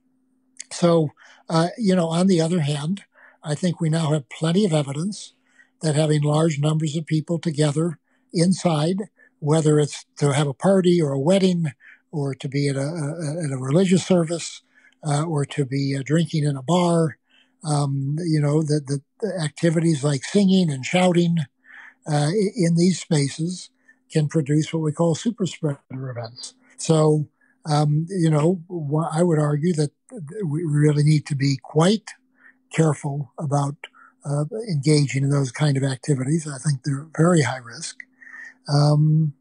so, 0.71 1.09
uh, 1.49 1.69
you 1.77 1.95
know, 1.95 2.07
on 2.07 2.27
the 2.27 2.41
other 2.41 2.61
hand, 2.61 3.03
I 3.43 3.55
think 3.55 3.79
we 3.79 3.89
now 3.89 4.11
have 4.11 4.29
plenty 4.29 4.65
of 4.65 4.73
evidence 4.73 5.33
that 5.81 5.95
having 5.95 6.21
large 6.21 6.59
numbers 6.59 6.95
of 6.95 7.05
people 7.05 7.39
together 7.39 7.99
inside, 8.33 9.03
whether 9.39 9.79
it's 9.79 10.05
to 10.17 10.33
have 10.33 10.47
a 10.47 10.53
party 10.53 11.01
or 11.01 11.11
a 11.11 11.19
wedding 11.19 11.71
or 12.11 12.35
to 12.35 12.49
be 12.49 12.67
at 12.67 12.75
a, 12.75 12.79
a 12.79 13.45
at 13.45 13.51
a 13.51 13.57
religious 13.57 14.05
service 14.05 14.61
uh, 15.07 15.23
or 15.23 15.45
to 15.45 15.65
be 15.65 15.95
uh, 15.97 16.03
drinking 16.03 16.43
in 16.43 16.57
a 16.57 16.63
bar, 16.63 17.17
um, 17.63 18.17
you 18.19 18.41
know, 18.41 18.61
the, 18.61 18.81
the, 18.85 19.01
activities 19.41 20.03
like 20.03 20.23
singing 20.23 20.71
and 20.71 20.85
shouting 20.85 21.37
uh, 22.07 22.29
in 22.55 22.75
these 22.75 22.99
spaces 22.99 23.69
can 24.11 24.27
produce 24.27 24.73
what 24.73 24.81
we 24.81 24.91
call 24.91 25.15
super 25.15 25.45
spreader 25.45 26.09
events. 26.09 26.55
So, 26.77 27.27
um, 27.65 28.07
you 28.09 28.29
know, 28.29 28.61
I 29.11 29.23
would 29.23 29.39
argue 29.39 29.73
that 29.73 29.91
we 30.43 30.63
really 30.63 31.03
need 31.03 31.25
to 31.27 31.35
be 31.35 31.57
quite 31.61 32.09
careful 32.71 33.33
about 33.37 33.75
uh, 34.25 34.45
engaging 34.69 35.23
in 35.23 35.29
those 35.29 35.51
kind 35.51 35.77
of 35.77 35.83
activities. 35.83 36.47
I 36.47 36.57
think 36.57 36.83
they're 36.83 37.07
very 37.17 37.41
high 37.41 37.57
risk. 37.57 38.03
Um, 38.71 39.33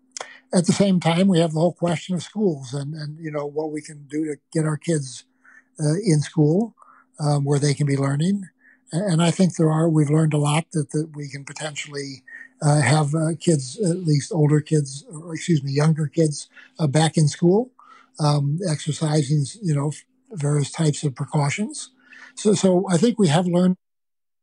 at 0.55 0.67
the 0.67 0.73
same 0.73 0.99
time, 0.99 1.29
we 1.29 1.41
have 1.41 1.53
the 1.53 1.61
whole 1.61 1.75
question 1.75 2.15
of 2.15 2.23
schools 2.23 2.73
and, 2.73 2.95
and 2.95 3.19
you 3.19 3.31
know 3.31 3.45
what 3.45 3.71
we 3.71 3.83
can 3.83 4.07
do 4.09 4.25
to 4.25 4.37
get 4.53 4.65
our 4.65 4.79
kids 4.79 5.25
uh, 5.81 5.95
in 6.05 6.21
school 6.21 6.75
um, 7.21 7.45
where 7.45 7.59
they 7.59 7.75
can 7.75 7.87
be 7.87 7.97
learning. 7.97 8.45
And 8.91 9.23
I 9.23 9.31
think 9.31 9.57
there 9.57 9.71
are, 9.71 9.89
we've 9.89 10.09
learned 10.09 10.33
a 10.33 10.39
lot 10.39 10.65
that, 10.73 10.91
that 10.93 11.11
we 11.15 11.29
can 11.29 11.45
potentially 11.45 12.23
uh, 12.63 12.81
have 12.81 13.15
uh, 13.15 13.31
kids, 13.39 13.79
at 13.81 13.99
least 13.99 14.33
older 14.33 14.61
kids, 14.61 15.05
or 15.13 15.35
excuse 15.35 15.63
me, 15.63 15.71
younger 15.73 16.07
kids, 16.07 16.49
uh, 16.79 16.87
back 16.87 17.17
in 17.17 17.29
school, 17.29 17.71
um, 18.21 18.59
exercising, 18.69 19.45
you 19.63 19.75
know, 19.75 19.93
various 20.33 20.71
types 20.71 21.05
of 21.05 21.15
precautions. 21.15 21.91
So, 22.35 22.55
so 22.55 22.87
I 22.91 22.97
think 22.97 23.19
we 23.19 23.29
have 23.29 23.47
learned 23.47 23.77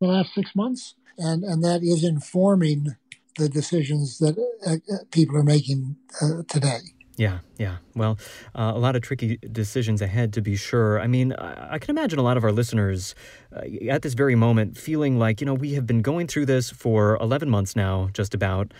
the 0.01 0.07
last 0.07 0.34
six 0.34 0.55
months, 0.55 0.95
and, 1.17 1.43
and 1.43 1.63
that 1.63 1.84
is 1.84 2.03
informing 2.03 2.95
the 3.38 3.50
decisions 3.50 4.19
that 4.19 4.38
uh, 4.65 4.72
uh, 4.72 4.98
people 5.12 5.38
are 5.38 5.43
making 5.43 5.98
uh, 6.22 6.43
today. 6.48 6.95
Yeah, 7.17 7.39
yeah. 7.57 7.77
Well, 7.95 8.17
uh, 8.53 8.74
a 8.75 8.77
lot 8.77 8.95
of 8.95 9.01
tricky 9.01 9.38
decisions 9.38 10.01
ahead, 10.01 10.34
to 10.34 10.41
be 10.41 10.57
sure. 10.57 11.00
I 11.00 11.07
mean, 11.07 11.31
I, 11.34 11.75
I 11.75 11.79
can 11.79 11.98
imagine 11.98 12.19
a 12.19 12.22
lot 12.22 12.36
of 12.36 12.43
our 12.43 12.51
listeners 12.51 13.15
uh, 13.55 13.62
at 13.89 14.01
this 14.01 14.13
very 14.13 14.36
moment 14.36 14.77
feeling 14.77 15.17
like, 15.17 15.39
you 15.39 15.45
know, 15.45 15.53
we 15.53 15.75
have 15.75 15.88
been 15.88 16.01
going 16.01 16.27
through 16.27 16.48
this 16.48 16.69
for 16.69 17.17
11 17.22 17.50
months 17.50 17.75
now, 17.75 18.10
just 18.13 18.34
about. 18.34 18.74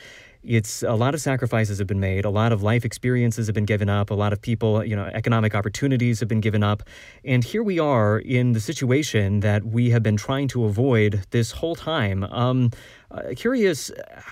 It's 0.48 0.84
a 0.84 0.94
lot 0.94 1.14
of 1.16 1.22
sacrifices 1.22 1.80
have 1.80 1.88
been 1.88 2.00
made, 2.00 2.24
a 2.24 2.30
lot 2.30 2.52
of 2.52 2.62
life 2.62 2.86
experiences 2.86 3.48
have 3.48 3.56
been 3.56 3.66
given 3.66 3.90
up, 3.90 4.12
a 4.12 4.14
lot 4.14 4.32
of 4.32 4.42
people, 4.42 4.86
you 4.86 4.96
know, 4.96 5.06
economic 5.06 5.56
opportunities 5.56 6.20
have 6.20 6.30
been 6.30 6.42
given 6.42 6.64
up. 6.64 6.84
And 7.24 7.44
here 7.44 7.64
we 7.64 7.80
are 7.80 8.20
in 8.20 8.54
the 8.54 8.60
situation 8.60 9.40
that 9.40 9.66
we 9.66 9.90
have 9.90 10.04
been 10.04 10.18
trying 10.18 10.48
to 10.50 10.66
avoid 10.66 11.26
this 11.32 11.52
whole 11.52 11.76
time. 11.76 12.24
Um, 12.26 12.70
uh, 13.12 13.34
curious 13.36 13.92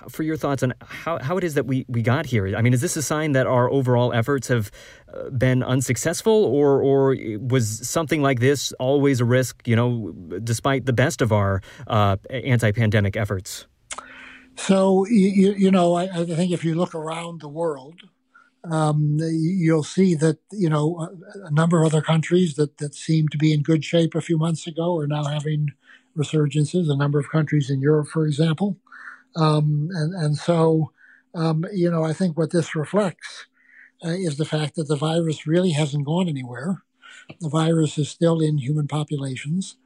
for 0.10 0.24
your 0.24 0.38
thoughts 0.38 0.62
on 0.62 0.74
how, 0.82 1.17
how 1.20 1.38
it 1.38 1.43
is 1.43 1.53
that 1.55 1.65
we, 1.65 1.86
we 1.88 2.01
got 2.01 2.25
here. 2.25 2.55
I 2.55 2.62
mean, 2.62 2.74
is 2.74 2.82
this 2.82 2.96
a 2.96 3.01
sign 3.01 3.32
that 3.32 3.48
our 3.48 3.70
overall 3.70 4.13
efforts 4.13 4.48
have 4.50 4.72
uh, 5.13 5.29
been 5.29 5.63
unsuccessful, 5.63 6.46
or, 6.46 6.82
or 6.82 7.15
was 7.39 7.88
something 7.88 8.22
like 8.22 8.39
this 8.39 8.72
always 8.74 9.20
a 9.20 9.25
risk, 9.25 9.67
you 9.67 9.75
know, 9.75 10.13
despite 10.43 10.86
the 10.86 10.93
best 10.93 11.22
of 11.22 11.32
our 11.32 11.62
uh, 11.88 12.17
anti 12.29 12.72
pandemic 12.72 13.15
efforts? 13.15 13.67
So, 14.55 15.05
you, 15.07 15.53
you 15.53 15.72
know, 15.72 15.95
I, 15.95 16.03
I, 16.03 16.25
think 16.25 16.51
if 16.51 16.63
you 16.63 16.75
look 16.75 16.93
around 16.93 17.41
the 17.41 17.50
world, 17.50 18.01
um, 18.69 19.17
you'll 19.19 19.83
see 19.83 20.15
that, 20.15 20.38
you 20.51 20.69
know, 20.69 21.10
a, 21.43 21.51
number 21.51 21.81
of 21.81 21.88
other 21.88 22.01
countries 22.01 22.55
that, 22.55 22.77
that 22.77 22.95
seemed 22.95 23.31
to 23.31 23.38
be 23.38 23.51
in 23.51 23.63
good 23.63 23.83
shape 23.83 24.15
a 24.15 24.22
few 24.22 24.38
months 24.38 24.67
ago 24.67 24.98
are 24.98 25.07
now 25.07 25.25
having 25.25 25.69
resurgences, 26.17 26.89
a 26.89 26.95
number 26.95 27.19
of 27.19 27.29
countries 27.29 27.69
in 27.69 27.81
Europe, 27.81 28.07
for 28.07 28.25
example. 28.25 28.77
Um, 29.36 29.89
and, 29.91 30.13
and 30.13 30.38
so, 30.38 30.91
um, 31.36 31.65
you 31.74 31.89
know, 31.89 32.03
I 32.03 32.13
think 32.13 32.38
what 32.38 32.51
this 32.51 32.75
reflects 32.75 33.48
uh, 34.05 34.10
is 34.10 34.38
the 34.38 34.45
fact 34.45 34.75
that 34.75 34.88
the 34.88 34.95
virus 34.95 35.48
really 35.48 35.72
hasn't 35.72 36.05
gone 36.05 36.29
anywhere. 36.29 36.83
The 37.41 37.50
virus 37.50 37.98
is 37.98 38.10
still 38.10 38.39
in 38.39 38.60
human 38.60 38.88
populations. 38.88 39.77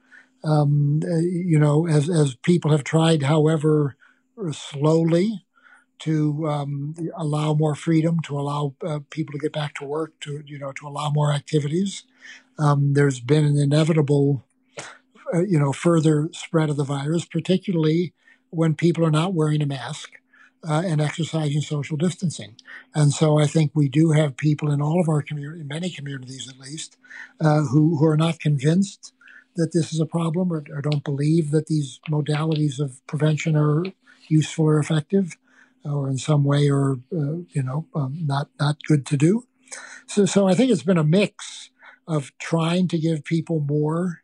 Um, 0.44 1.00
uh, 1.04 1.16
you 1.16 1.58
know, 1.58 1.86
as, 1.86 2.08
as 2.08 2.36
people 2.36 2.70
have 2.70 2.84
tried, 2.84 3.22
however, 3.24 3.96
slowly 4.52 5.44
to 6.00 6.48
um, 6.48 6.94
allow 7.16 7.54
more 7.54 7.74
freedom, 7.74 8.20
to 8.20 8.38
allow 8.38 8.74
uh, 8.86 9.00
people 9.10 9.32
to 9.32 9.38
get 9.38 9.52
back 9.52 9.74
to 9.74 9.84
work, 9.84 10.18
to 10.20 10.42
you 10.46 10.58
know, 10.58 10.72
to 10.72 10.86
allow 10.86 11.10
more 11.10 11.32
activities. 11.32 12.04
Um, 12.58 12.94
there's 12.94 13.20
been 13.20 13.44
an 13.44 13.58
inevitable, 13.58 14.44
uh, 15.34 15.42
you 15.42 15.58
know, 15.58 15.72
further 15.72 16.28
spread 16.32 16.70
of 16.70 16.76
the 16.76 16.84
virus, 16.84 17.24
particularly 17.24 18.12
when 18.50 18.74
people 18.74 19.04
are 19.04 19.10
not 19.10 19.34
wearing 19.34 19.62
a 19.62 19.66
mask 19.66 20.12
uh, 20.68 20.82
and 20.84 21.00
exercising 21.00 21.60
social 21.60 21.96
distancing. 21.96 22.56
And 22.94 23.12
so 23.12 23.38
I 23.38 23.46
think 23.46 23.72
we 23.74 23.88
do 23.88 24.12
have 24.12 24.36
people 24.36 24.70
in 24.70 24.80
all 24.80 25.00
of 25.00 25.08
our 25.08 25.22
community, 25.22 25.60
in 25.60 25.68
many 25.68 25.90
communities 25.90 26.48
at 26.48 26.58
least, 26.58 26.96
uh, 27.40 27.62
who 27.62 27.98
who 27.98 28.06
are 28.06 28.16
not 28.16 28.40
convinced 28.40 29.12
that 29.56 29.72
this 29.72 29.92
is 29.92 30.00
a 30.00 30.06
problem 30.06 30.52
or, 30.52 30.62
or 30.72 30.80
don't 30.80 31.04
believe 31.04 31.50
that 31.50 31.66
these 31.66 31.98
modalities 32.08 32.78
of 32.78 33.04
prevention 33.08 33.56
are 33.56 33.84
useful 34.30 34.66
or 34.66 34.78
effective, 34.78 35.36
or 35.84 36.08
in 36.08 36.18
some 36.18 36.44
way, 36.44 36.70
or 36.70 36.98
uh, 37.12 37.42
you 37.50 37.62
know, 37.62 37.86
um, 37.94 38.18
not 38.26 38.48
not 38.58 38.82
good 38.84 39.06
to 39.06 39.16
do. 39.16 39.46
So, 40.06 40.24
so 40.26 40.48
I 40.48 40.54
think 40.54 40.70
it's 40.70 40.82
been 40.82 40.98
a 40.98 41.04
mix 41.04 41.70
of 42.06 42.32
trying 42.38 42.88
to 42.88 42.98
give 42.98 43.24
people 43.24 43.60
more 43.60 44.22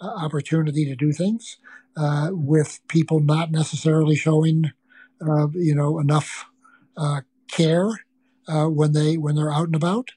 uh, 0.00 0.06
opportunity 0.06 0.84
to 0.84 0.94
do 0.94 1.12
things, 1.12 1.56
uh, 1.96 2.28
with 2.30 2.80
people 2.88 3.20
not 3.20 3.50
necessarily 3.50 4.16
showing, 4.16 4.72
uh, 5.26 5.48
you 5.54 5.74
know, 5.74 5.98
enough 5.98 6.46
uh, 6.96 7.22
care 7.48 7.88
uh, 8.48 8.66
when 8.66 8.92
they 8.92 9.16
when 9.16 9.34
they're 9.34 9.52
out 9.52 9.66
and 9.66 9.76
about. 9.76 10.10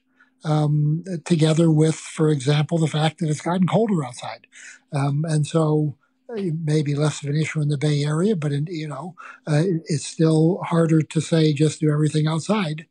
Um, 0.44 1.02
together 1.24 1.70
with, 1.72 1.96
for 1.96 2.28
example, 2.28 2.78
the 2.78 2.86
fact 2.86 3.18
that 3.18 3.28
it's 3.28 3.40
gotten 3.40 3.66
colder 3.66 4.04
outside, 4.04 4.46
um, 4.92 5.24
and 5.26 5.44
so 5.44 5.96
maybe 6.28 6.94
less 6.94 7.22
of 7.22 7.30
an 7.30 7.36
issue 7.36 7.60
in 7.60 7.68
the 7.68 7.78
Bay 7.78 8.04
Area, 8.04 8.36
but 8.36 8.52
in, 8.52 8.66
you 8.68 8.88
know, 8.88 9.14
uh, 9.46 9.62
it's 9.86 10.06
still 10.06 10.58
harder 10.64 11.02
to 11.02 11.20
say 11.20 11.52
just 11.52 11.80
do 11.80 11.90
everything 11.90 12.26
outside 12.26 12.86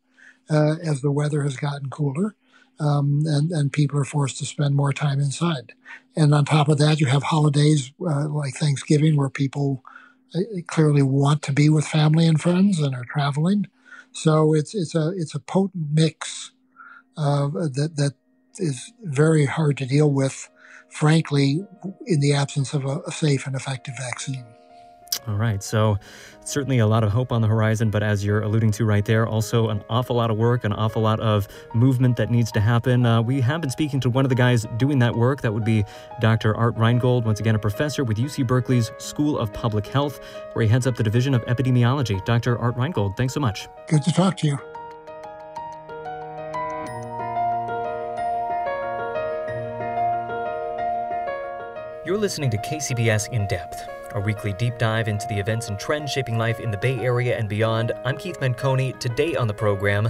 uh, 0.50 0.76
as 0.82 1.00
the 1.00 1.10
weather 1.10 1.42
has 1.42 1.56
gotten 1.56 1.90
cooler. 1.90 2.34
Um, 2.78 3.22
and, 3.24 3.50
and 3.52 3.72
people 3.72 3.98
are 3.98 4.04
forced 4.04 4.38
to 4.38 4.44
spend 4.44 4.74
more 4.74 4.92
time 4.92 5.18
inside. 5.18 5.72
And 6.14 6.34
on 6.34 6.44
top 6.44 6.68
of 6.68 6.78
that, 6.78 7.00
you 7.00 7.06
have 7.06 7.22
holidays 7.22 7.90
uh, 8.00 8.28
like 8.28 8.54
Thanksgiving 8.54 9.16
where 9.16 9.30
people 9.30 9.82
uh, 10.34 10.40
clearly 10.66 11.02
want 11.02 11.42
to 11.42 11.52
be 11.52 11.70
with 11.70 11.86
family 11.86 12.26
and 12.26 12.40
friends 12.40 12.80
and 12.80 12.94
are 12.94 13.06
traveling. 13.06 13.66
So 14.12 14.54
it's 14.54 14.74
it's 14.74 14.94
a 14.94 15.12
it's 15.16 15.34
a 15.34 15.40
potent 15.40 15.88
mix 15.92 16.52
that 17.16 17.92
that 17.96 18.14
is 18.58 18.92
very 19.02 19.46
hard 19.46 19.76
to 19.78 19.86
deal 19.86 20.10
with 20.10 20.48
frankly, 20.96 21.66
in 22.06 22.20
the 22.20 22.32
absence 22.32 22.72
of 22.72 22.84
a, 22.86 23.00
a 23.06 23.12
safe 23.12 23.46
and 23.46 23.54
effective 23.54 23.94
vaccine. 23.98 24.44
All 25.28 25.34
right. 25.34 25.62
So, 25.62 25.98
certainly 26.40 26.78
a 26.78 26.86
lot 26.86 27.02
of 27.02 27.10
hope 27.10 27.32
on 27.32 27.42
the 27.42 27.48
horizon, 27.48 27.90
but 27.90 28.02
as 28.02 28.24
you're 28.24 28.42
alluding 28.42 28.70
to 28.72 28.84
right 28.84 29.04
there, 29.04 29.26
also 29.26 29.68
an 29.68 29.82
awful 29.90 30.16
lot 30.16 30.30
of 30.30 30.36
work, 30.36 30.64
an 30.64 30.72
awful 30.72 31.02
lot 31.02 31.18
of 31.20 31.48
movement 31.74 32.16
that 32.16 32.30
needs 32.30 32.52
to 32.52 32.60
happen. 32.60 33.04
Uh, 33.04 33.20
we 33.20 33.40
have 33.40 33.60
been 33.60 33.70
speaking 33.70 33.98
to 34.00 34.10
one 34.10 34.24
of 34.24 34.28
the 34.28 34.36
guys 34.36 34.66
doing 34.76 34.98
that 35.00 35.14
work. 35.14 35.42
That 35.42 35.52
would 35.52 35.64
be 35.64 35.84
Dr. 36.20 36.56
Art 36.56 36.76
Reingold, 36.76 37.24
once 37.24 37.40
again, 37.40 37.56
a 37.56 37.58
professor 37.58 38.04
with 38.04 38.18
UC 38.18 38.46
Berkeley's 38.46 38.92
School 38.98 39.38
of 39.38 39.52
Public 39.52 39.86
Health, 39.86 40.20
where 40.52 40.62
he 40.62 40.68
heads 40.68 40.86
up 40.86 40.96
the 40.96 41.02
Division 41.02 41.34
of 41.34 41.44
Epidemiology. 41.46 42.24
Dr. 42.24 42.58
Art 42.58 42.76
Reingold, 42.76 43.16
thanks 43.16 43.34
so 43.34 43.40
much. 43.40 43.68
Good 43.88 44.02
to 44.04 44.12
talk 44.12 44.36
to 44.38 44.46
you. 44.46 44.75
You're 52.16 52.22
listening 52.22 52.48
to 52.48 52.56
KCBS 52.56 53.30
In 53.32 53.46
Depth, 53.46 53.90
our 54.14 54.22
weekly 54.22 54.54
deep 54.54 54.78
dive 54.78 55.06
into 55.06 55.26
the 55.28 55.38
events 55.38 55.68
and 55.68 55.78
trends 55.78 56.10
shaping 56.10 56.38
life 56.38 56.60
in 56.60 56.70
the 56.70 56.78
Bay 56.78 56.98
Area 56.98 57.36
and 57.36 57.46
beyond. 57.46 57.92
I'm 58.06 58.16
Keith 58.16 58.40
Menconi. 58.40 58.98
Today 58.98 59.36
on 59.36 59.46
the 59.46 59.52
program, 59.52 60.08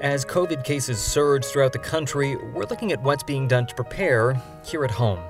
as 0.00 0.24
COVID 0.24 0.64
cases 0.64 0.98
surge 0.98 1.44
throughout 1.44 1.72
the 1.72 1.78
country, 1.78 2.34
we're 2.34 2.64
looking 2.64 2.90
at 2.90 3.00
what's 3.02 3.22
being 3.22 3.46
done 3.46 3.68
to 3.68 3.74
prepare 3.76 4.34
here 4.64 4.84
at 4.84 4.90
home. 4.90 5.20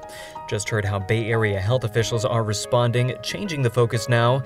Just 0.48 0.70
heard 0.70 0.86
how 0.86 0.98
Bay 0.98 1.30
Area 1.30 1.60
health 1.60 1.84
officials 1.84 2.24
are 2.24 2.42
responding, 2.42 3.14
changing 3.22 3.60
the 3.60 3.68
focus 3.68 4.08
now. 4.08 4.42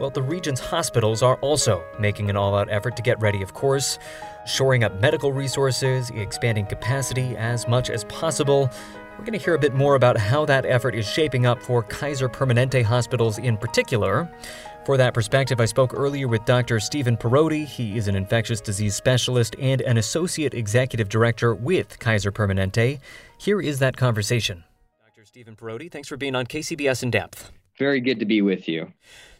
Well, 0.00 0.10
the 0.10 0.20
region's 0.20 0.58
hospitals 0.58 1.22
are 1.22 1.36
also 1.36 1.84
making 1.96 2.28
an 2.28 2.36
all 2.36 2.56
out 2.56 2.68
effort 2.68 2.96
to 2.96 3.02
get 3.02 3.20
ready, 3.20 3.40
of 3.40 3.54
course, 3.54 4.00
shoring 4.46 4.82
up 4.82 5.00
medical 5.00 5.32
resources, 5.32 6.10
expanding 6.10 6.66
capacity 6.66 7.36
as 7.36 7.68
much 7.68 7.88
as 7.88 8.02
possible, 8.02 8.68
we're 9.18 9.24
going 9.24 9.38
to 9.38 9.44
hear 9.44 9.54
a 9.54 9.58
bit 9.58 9.74
more 9.74 9.94
about 9.94 10.16
how 10.16 10.44
that 10.44 10.66
effort 10.66 10.94
is 10.94 11.08
shaping 11.08 11.46
up 11.46 11.62
for 11.62 11.82
Kaiser 11.84 12.28
Permanente 12.28 12.82
hospitals 12.82 13.38
in 13.38 13.56
particular. 13.56 14.28
For 14.84 14.96
that 14.96 15.14
perspective, 15.14 15.60
I 15.60 15.64
spoke 15.66 15.94
earlier 15.94 16.26
with 16.26 16.44
Dr. 16.44 16.80
Stephen 16.80 17.16
Parodi. 17.16 17.64
He 17.64 17.96
is 17.96 18.08
an 18.08 18.16
infectious 18.16 18.60
disease 18.60 18.94
specialist 18.94 19.54
and 19.58 19.80
an 19.82 19.98
associate 19.98 20.52
executive 20.52 21.08
director 21.08 21.54
with 21.54 21.98
Kaiser 22.00 22.32
Permanente. 22.32 22.98
Here 23.38 23.60
is 23.60 23.78
that 23.78 23.96
conversation. 23.96 24.64
Dr. 25.06 25.24
Stephen 25.24 25.54
Parodi, 25.54 25.90
thanks 25.90 26.08
for 26.08 26.16
being 26.16 26.34
on 26.34 26.46
KCBS 26.46 27.02
in 27.04 27.10
depth. 27.10 27.52
Very 27.78 28.00
good 28.00 28.18
to 28.18 28.24
be 28.24 28.42
with 28.42 28.68
you. 28.68 28.92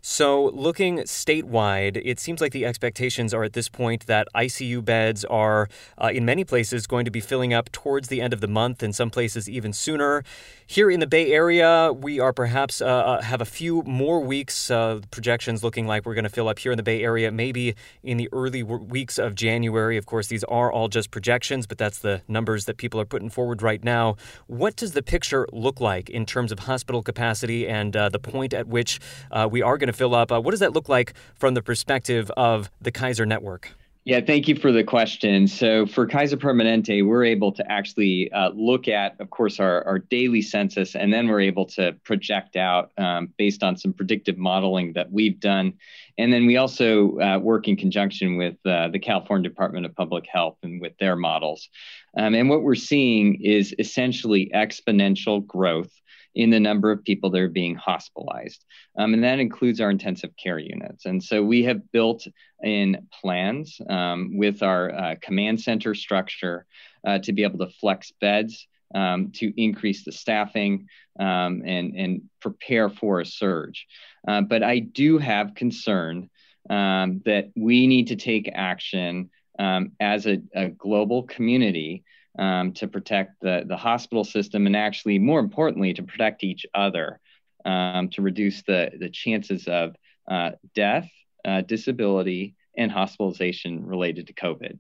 So, 0.06 0.50
looking 0.50 0.98
statewide, 0.98 1.98
it 2.04 2.20
seems 2.20 2.42
like 2.42 2.52
the 2.52 2.66
expectations 2.66 3.32
are 3.32 3.42
at 3.42 3.54
this 3.54 3.70
point 3.70 4.04
that 4.06 4.28
ICU 4.34 4.84
beds 4.84 5.24
are, 5.24 5.66
uh, 5.96 6.10
in 6.12 6.26
many 6.26 6.44
places, 6.44 6.86
going 6.86 7.06
to 7.06 7.10
be 7.10 7.20
filling 7.20 7.54
up 7.54 7.72
towards 7.72 8.08
the 8.08 8.20
end 8.20 8.34
of 8.34 8.42
the 8.42 8.46
month, 8.46 8.82
in 8.82 8.92
some 8.92 9.08
places 9.08 9.48
even 9.48 9.72
sooner. 9.72 10.22
Here 10.66 10.90
in 10.90 11.00
the 11.00 11.06
Bay 11.06 11.32
Area, 11.32 11.90
we 11.90 12.20
are 12.20 12.34
perhaps 12.34 12.82
uh, 12.82 12.86
uh 12.86 13.22
have 13.22 13.40
a 13.40 13.46
few 13.46 13.82
more 13.84 14.20
weeks. 14.20 14.70
Uh, 14.70 15.00
projections 15.10 15.64
looking 15.64 15.86
like 15.86 16.04
we're 16.04 16.12
going 16.12 16.24
to 16.24 16.30
fill 16.30 16.48
up 16.48 16.58
here 16.58 16.72
in 16.72 16.76
the 16.76 16.82
Bay 16.82 17.02
Area, 17.02 17.30
maybe 17.30 17.74
in 18.02 18.18
the 18.18 18.28
early 18.30 18.60
w- 18.60 18.82
weeks 18.82 19.16
of 19.16 19.34
January. 19.34 19.96
Of 19.96 20.04
course, 20.04 20.26
these 20.26 20.44
are 20.44 20.70
all 20.70 20.88
just 20.88 21.12
projections, 21.12 21.66
but 21.66 21.78
that's 21.78 21.98
the 21.98 22.20
numbers 22.28 22.66
that 22.66 22.76
people 22.76 23.00
are 23.00 23.06
putting 23.06 23.30
forward 23.30 23.62
right 23.62 23.82
now. 23.82 24.16
What 24.48 24.76
does 24.76 24.92
the 24.92 25.02
picture 25.02 25.46
look 25.50 25.80
like 25.80 26.10
in 26.10 26.26
terms 26.26 26.52
of 26.52 26.58
hospital 26.60 27.02
capacity 27.02 27.66
and 27.66 27.96
uh, 27.96 28.10
the 28.10 28.18
point 28.18 28.52
at 28.52 28.66
which 28.66 29.00
uh, 29.30 29.48
we 29.50 29.62
are 29.62 29.78
going 29.78 29.86
to 29.86 29.93
fill 29.94 30.14
up. 30.14 30.30
Uh, 30.30 30.40
what 30.40 30.50
does 30.50 30.60
that 30.60 30.72
look 30.72 30.88
like 30.88 31.14
from 31.34 31.54
the 31.54 31.62
perspective 31.62 32.30
of 32.36 32.70
the 32.80 32.92
Kaiser 32.92 33.26
network? 33.26 33.70
Yeah, 34.06 34.20
thank 34.20 34.48
you 34.48 34.54
for 34.54 34.70
the 34.70 34.84
question. 34.84 35.48
So 35.48 35.86
for 35.86 36.06
Kaiser 36.06 36.36
Permanente, 36.36 37.06
we're 37.06 37.24
able 37.24 37.52
to 37.52 37.72
actually 37.72 38.30
uh, 38.32 38.50
look 38.50 38.86
at, 38.86 39.18
of 39.18 39.30
course, 39.30 39.58
our, 39.58 39.82
our 39.84 39.98
daily 39.98 40.42
census, 40.42 40.94
and 40.94 41.10
then 41.10 41.26
we're 41.26 41.40
able 41.40 41.64
to 41.68 41.96
project 42.04 42.54
out 42.54 42.90
um, 42.98 43.32
based 43.38 43.62
on 43.62 43.78
some 43.78 43.94
predictive 43.94 44.36
modeling 44.36 44.92
that 44.92 45.10
we've 45.10 45.40
done. 45.40 45.72
And 46.18 46.30
then 46.30 46.44
we 46.44 46.58
also 46.58 47.18
uh, 47.18 47.38
work 47.38 47.66
in 47.66 47.76
conjunction 47.76 48.36
with 48.36 48.56
uh, 48.66 48.88
the 48.88 48.98
California 48.98 49.48
Department 49.48 49.86
of 49.86 49.94
Public 49.94 50.26
Health 50.26 50.58
and 50.62 50.82
with 50.82 50.92
their 50.98 51.16
models. 51.16 51.70
Um, 52.14 52.34
and 52.34 52.50
what 52.50 52.62
we're 52.62 52.74
seeing 52.74 53.40
is 53.40 53.74
essentially 53.78 54.50
exponential 54.54 55.44
growth 55.44 55.90
in 56.34 56.50
the 56.50 56.60
number 56.60 56.90
of 56.90 57.04
people 57.04 57.30
that 57.30 57.40
are 57.40 57.48
being 57.48 57.74
hospitalized. 57.74 58.64
Um, 58.98 59.14
and 59.14 59.24
that 59.24 59.38
includes 59.38 59.80
our 59.80 59.90
intensive 59.90 60.30
care 60.36 60.58
units. 60.58 61.06
And 61.06 61.22
so 61.22 61.42
we 61.42 61.64
have 61.64 61.90
built 61.92 62.26
in 62.62 63.06
plans 63.20 63.80
um, 63.88 64.36
with 64.36 64.62
our 64.62 64.92
uh, 64.92 65.14
command 65.20 65.60
center 65.60 65.94
structure 65.94 66.66
uh, 67.06 67.18
to 67.20 67.32
be 67.32 67.44
able 67.44 67.58
to 67.58 67.72
flex 67.80 68.12
beds. 68.20 68.66
Um, 68.94 69.32
to 69.32 69.52
increase 69.60 70.04
the 70.04 70.12
staffing 70.12 70.86
um, 71.18 71.62
and, 71.64 71.96
and 71.96 72.22
prepare 72.40 72.88
for 72.88 73.20
a 73.20 73.26
surge. 73.26 73.88
Uh, 74.28 74.42
but 74.42 74.62
I 74.62 74.78
do 74.78 75.18
have 75.18 75.56
concern 75.56 76.30
um, 76.70 77.20
that 77.24 77.50
we 77.56 77.88
need 77.88 78.08
to 78.08 78.16
take 78.16 78.48
action 78.54 79.30
um, 79.58 79.92
as 79.98 80.26
a, 80.26 80.42
a 80.54 80.68
global 80.68 81.24
community 81.24 82.04
um, 82.38 82.72
to 82.72 82.88
protect 82.88 83.40
the, 83.40 83.64
the 83.66 83.76
hospital 83.76 84.24
system 84.24 84.66
and 84.66 84.76
actually, 84.76 85.18
more 85.18 85.40
importantly, 85.40 85.94
to 85.94 86.02
protect 86.02 86.44
each 86.44 86.66
other 86.74 87.20
um, 87.64 88.08
to 88.10 88.22
reduce 88.22 88.62
the, 88.62 88.90
the 88.98 89.08
chances 89.08 89.66
of 89.68 89.94
uh, 90.28 90.50
death, 90.74 91.08
uh, 91.44 91.60
disability, 91.62 92.54
and 92.76 92.90
hospitalization 92.90 93.86
related 93.86 94.26
to 94.26 94.32
COVID. 94.32 94.78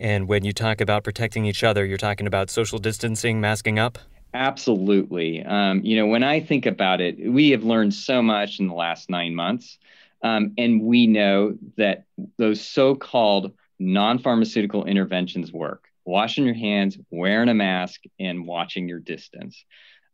And 0.00 0.26
when 0.28 0.44
you 0.44 0.52
talk 0.52 0.80
about 0.80 1.04
protecting 1.04 1.44
each 1.44 1.62
other, 1.62 1.84
you're 1.84 1.98
talking 1.98 2.26
about 2.26 2.50
social 2.50 2.78
distancing, 2.78 3.40
masking 3.40 3.78
up? 3.78 3.98
Absolutely. 4.32 5.44
Um, 5.44 5.80
you 5.84 5.96
know, 5.96 6.06
when 6.06 6.24
I 6.24 6.40
think 6.40 6.66
about 6.66 7.00
it, 7.00 7.16
we 7.20 7.50
have 7.50 7.62
learned 7.62 7.94
so 7.94 8.20
much 8.20 8.58
in 8.58 8.66
the 8.66 8.74
last 8.74 9.08
nine 9.08 9.34
months. 9.34 9.78
Um, 10.22 10.54
and 10.58 10.82
we 10.82 11.06
know 11.06 11.56
that 11.76 12.04
those 12.38 12.60
so 12.60 12.96
called 12.96 13.52
non 13.78 14.18
pharmaceutical 14.18 14.84
interventions 14.86 15.52
work 15.52 15.88
washing 16.04 16.44
your 16.44 16.54
hands, 16.54 16.98
wearing 17.10 17.48
a 17.48 17.54
mask, 17.54 18.02
and 18.18 18.46
watching 18.46 18.88
your 18.88 19.00
distance. 19.00 19.64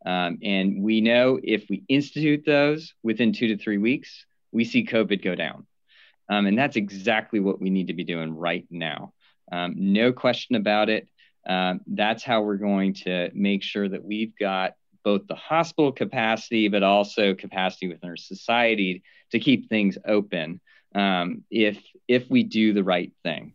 Um, 0.04 0.38
and 0.42 0.82
we 0.82 1.00
know 1.00 1.38
if 1.42 1.66
we 1.68 1.84
institute 1.88 2.44
those 2.46 2.94
within 3.02 3.32
two 3.32 3.48
to 3.48 3.58
three 3.58 3.78
weeks, 3.78 4.24
we 4.52 4.64
see 4.64 4.86
COVID 4.86 5.22
go 5.22 5.34
down. 5.34 5.66
Um, 6.28 6.46
and 6.46 6.56
that's 6.56 6.76
exactly 6.76 7.40
what 7.40 7.60
we 7.60 7.70
need 7.70 7.88
to 7.88 7.94
be 7.94 8.04
doing 8.04 8.36
right 8.36 8.66
now. 8.70 9.12
Um, 9.50 9.74
no 9.76 10.12
question 10.12 10.56
about 10.56 10.88
it. 10.88 11.08
Um, 11.46 11.80
that's 11.86 12.22
how 12.22 12.42
we're 12.42 12.56
going 12.56 12.94
to 13.04 13.30
make 13.34 13.62
sure 13.62 13.88
that 13.88 14.04
we've 14.04 14.36
got 14.38 14.74
both 15.02 15.26
the 15.26 15.34
hospital 15.34 15.92
capacity, 15.92 16.68
but 16.68 16.82
also 16.82 17.34
capacity 17.34 17.88
within 17.88 18.10
our 18.10 18.16
society 18.16 19.02
to 19.32 19.40
keep 19.40 19.68
things 19.68 19.98
open 20.06 20.60
um, 20.94 21.44
if 21.50 21.78
if 22.08 22.28
we 22.28 22.42
do 22.42 22.72
the 22.72 22.84
right 22.84 23.12
thing. 23.22 23.54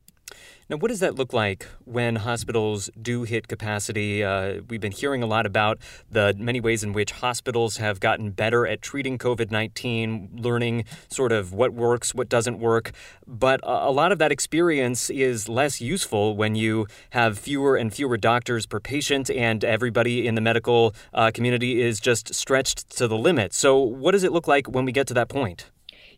Now, 0.68 0.78
what 0.78 0.88
does 0.88 1.00
that 1.02 1.14
look 1.14 1.32
like 1.32 1.68
when 1.84 2.16
hospitals 2.16 2.90
do 3.00 3.22
hit 3.22 3.48
capacity? 3.48 4.24
Uh, 4.24 4.62
we've 4.68 4.82
been 4.82 4.92
hearing 4.92 5.22
a 5.22 5.28
lot 5.28 5.46
about 5.46 5.78
the 6.10 6.34
many 6.40 6.60
ways 6.60 6.84
in 6.84 6.92
which 6.92 7.12
hospitals 7.12 7.78
have 7.78 8.00
gotten 8.00 8.32
better 8.32 8.66
at 8.66 8.82
treating 8.82 9.20
COVID 9.20 9.52
19, 9.52 10.30
learning 10.34 10.86
sort 11.08 11.32
of 11.32 11.54
what 11.54 11.74
works, 11.74 12.16
what 12.16 12.30
doesn't 12.30 12.58
work. 12.58 12.94
But 13.28 13.60
a 13.62 13.92
lot 13.92 14.12
of 14.12 14.18
that 14.18 14.32
experience 14.32 15.12
is 15.12 15.48
less 15.48 15.82
useful 15.82 16.36
when 16.36 16.56
you 16.56 16.88
have 17.12 17.38
fewer 17.38 17.76
and 17.76 17.94
fewer 17.94 18.18
doctors 18.18 18.66
per 18.66 18.80
patient 18.80 19.30
and 19.30 19.64
everybody 19.64 20.26
in 20.26 20.34
the 20.34 20.42
medical 20.42 20.96
uh, 21.14 21.30
community 21.32 21.80
is 21.84 22.00
just 22.00 22.34
stretched 22.34 22.90
to 22.98 23.08
the 23.08 23.18
limit. 23.18 23.54
So, 23.54 23.78
what 23.78 24.14
does 24.14 24.24
it 24.24 24.32
look 24.32 24.48
like 24.48 24.66
when 24.66 24.84
we 24.84 24.92
get 24.92 25.06
to 25.08 25.14
that 25.14 25.30
point? 25.30 25.70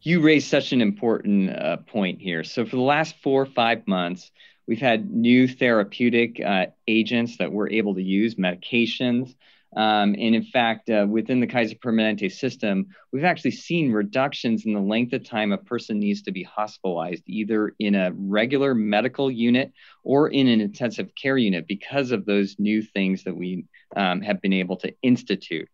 You 0.08 0.22
raised 0.22 0.48
such 0.48 0.72
an 0.72 0.80
important 0.80 1.50
uh, 1.50 1.76
point 1.76 2.22
here. 2.22 2.42
So, 2.46 2.66
for 2.66 2.78
the 2.78 2.82
last 2.82 3.15
four 3.22 3.41
or 3.41 3.46
five 3.46 3.86
months, 3.88 4.32
we've 4.65 4.80
had 4.80 5.12
new 5.12 5.50
therapeutic 5.50 6.39
uh, 6.39 6.67
agents 6.88 7.38
that 7.39 7.52
we're 7.52 7.70
able 7.70 7.93
to 7.96 8.02
use, 8.02 8.36
medications. 8.36 9.36
Um, 9.76 10.15
and 10.17 10.34
in 10.34 10.43
fact, 10.43 10.89
uh, 10.89 11.06
within 11.10 11.41
the 11.41 11.46
Kaiser 11.46 11.76
Permanente 11.76 12.32
system, 12.32 12.88
we've 13.12 13.26
actually 13.26 13.52
seen 13.52 13.91
reductions 13.91 14.65
in 14.65 14.74
the 14.74 14.80
length 14.80 15.12
of 15.12 15.26
time 15.26 15.52
a 15.52 15.58
person 15.58 16.00
needs 16.00 16.22
to 16.22 16.32
be 16.32 16.41
hospitalized, 16.41 17.24
either 17.28 17.76
in 17.78 17.93
a 17.93 18.13
regular 18.13 18.74
medical 18.74 19.30
unit 19.30 19.74
or 20.06 20.30
in 20.30 20.48
an 20.48 20.62
intensive 20.62 21.10
care 21.22 21.38
unit, 21.38 21.67
because 21.67 22.12
of 22.12 22.26
those 22.26 22.56
new 22.60 22.82
things 22.82 23.26
that 23.26 23.36
we 23.36 23.65
um, 23.98 24.22
have 24.22 24.41
been 24.41 24.54
able 24.54 24.78
to 24.78 24.93
institute. 25.04 25.67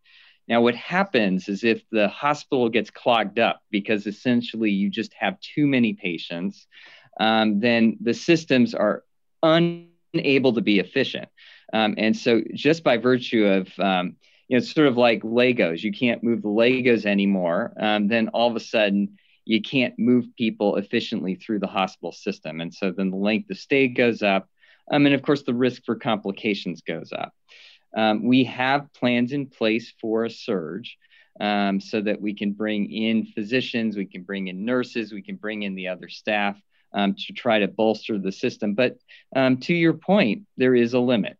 Now, 0.47 0.61
what 0.61 0.75
happens 0.75 1.47
is 1.47 1.63
if 1.63 1.81
the 1.89 2.07
hospital 2.09 2.69
gets 2.69 2.89
clogged 2.89 3.39
up 3.39 3.61
because 3.71 4.07
essentially 4.07 4.71
you 4.71 4.89
just 4.89 5.13
have 5.13 5.39
too 5.39 5.65
many 5.65 5.93
patients, 5.93 6.67
um, 7.19 7.59
then 7.59 7.97
the 8.01 8.13
systems 8.13 8.73
are 8.73 9.03
unable 9.41 10.53
to 10.53 10.61
be 10.61 10.79
efficient. 10.79 11.29
Um, 11.71 11.95
and 11.97 12.15
so, 12.15 12.41
just 12.53 12.83
by 12.83 12.97
virtue 12.97 13.45
of 13.45 13.79
um, 13.79 14.17
you 14.47 14.57
know, 14.57 14.63
sort 14.63 14.87
of 14.87 14.97
like 14.97 15.23
Legos. 15.23 15.81
You 15.81 15.91
can't 15.91 16.23
move 16.23 16.41
the 16.41 16.49
Legos 16.49 17.05
anymore. 17.05 17.73
Um, 17.79 18.07
then 18.07 18.27
all 18.29 18.49
of 18.49 18.55
a 18.55 18.59
sudden, 18.59 19.17
you 19.45 19.61
can't 19.61 19.97
move 19.97 20.25
people 20.37 20.75
efficiently 20.77 21.35
through 21.35 21.59
the 21.59 21.67
hospital 21.67 22.11
system. 22.11 22.61
And 22.61 22.73
so 22.73 22.91
then 22.91 23.09
the 23.09 23.17
length 23.17 23.49
of 23.49 23.57
stay 23.57 23.87
goes 23.87 24.21
up. 24.21 24.47
Um, 24.91 25.05
and 25.05 25.15
of 25.15 25.21
course, 25.21 25.43
the 25.43 25.53
risk 25.53 25.83
for 25.85 25.95
complications 25.95 26.81
goes 26.81 27.11
up. 27.11 27.33
Um, 27.95 28.23
we 28.23 28.45
have 28.45 28.91
plans 28.93 29.31
in 29.31 29.47
place 29.47 29.93
for 30.01 30.25
a 30.25 30.29
surge 30.29 30.97
um, 31.39 31.79
so 31.79 32.01
that 32.01 32.21
we 32.21 32.33
can 32.33 32.53
bring 32.53 32.91
in 32.91 33.25
physicians, 33.25 33.95
we 33.95 34.05
can 34.05 34.23
bring 34.23 34.47
in 34.47 34.65
nurses, 34.65 35.11
we 35.11 35.21
can 35.21 35.35
bring 35.35 35.63
in 35.63 35.75
the 35.75 35.87
other 35.87 36.09
staff 36.09 36.59
um, 36.93 37.15
to 37.15 37.33
try 37.33 37.59
to 37.59 37.67
bolster 37.67 38.19
the 38.19 38.31
system. 38.31 38.73
But 38.73 38.97
um, 39.35 39.57
to 39.61 39.73
your 39.73 39.93
point, 39.93 40.43
there 40.57 40.75
is 40.75 40.93
a 40.93 40.99
limit. 40.99 41.37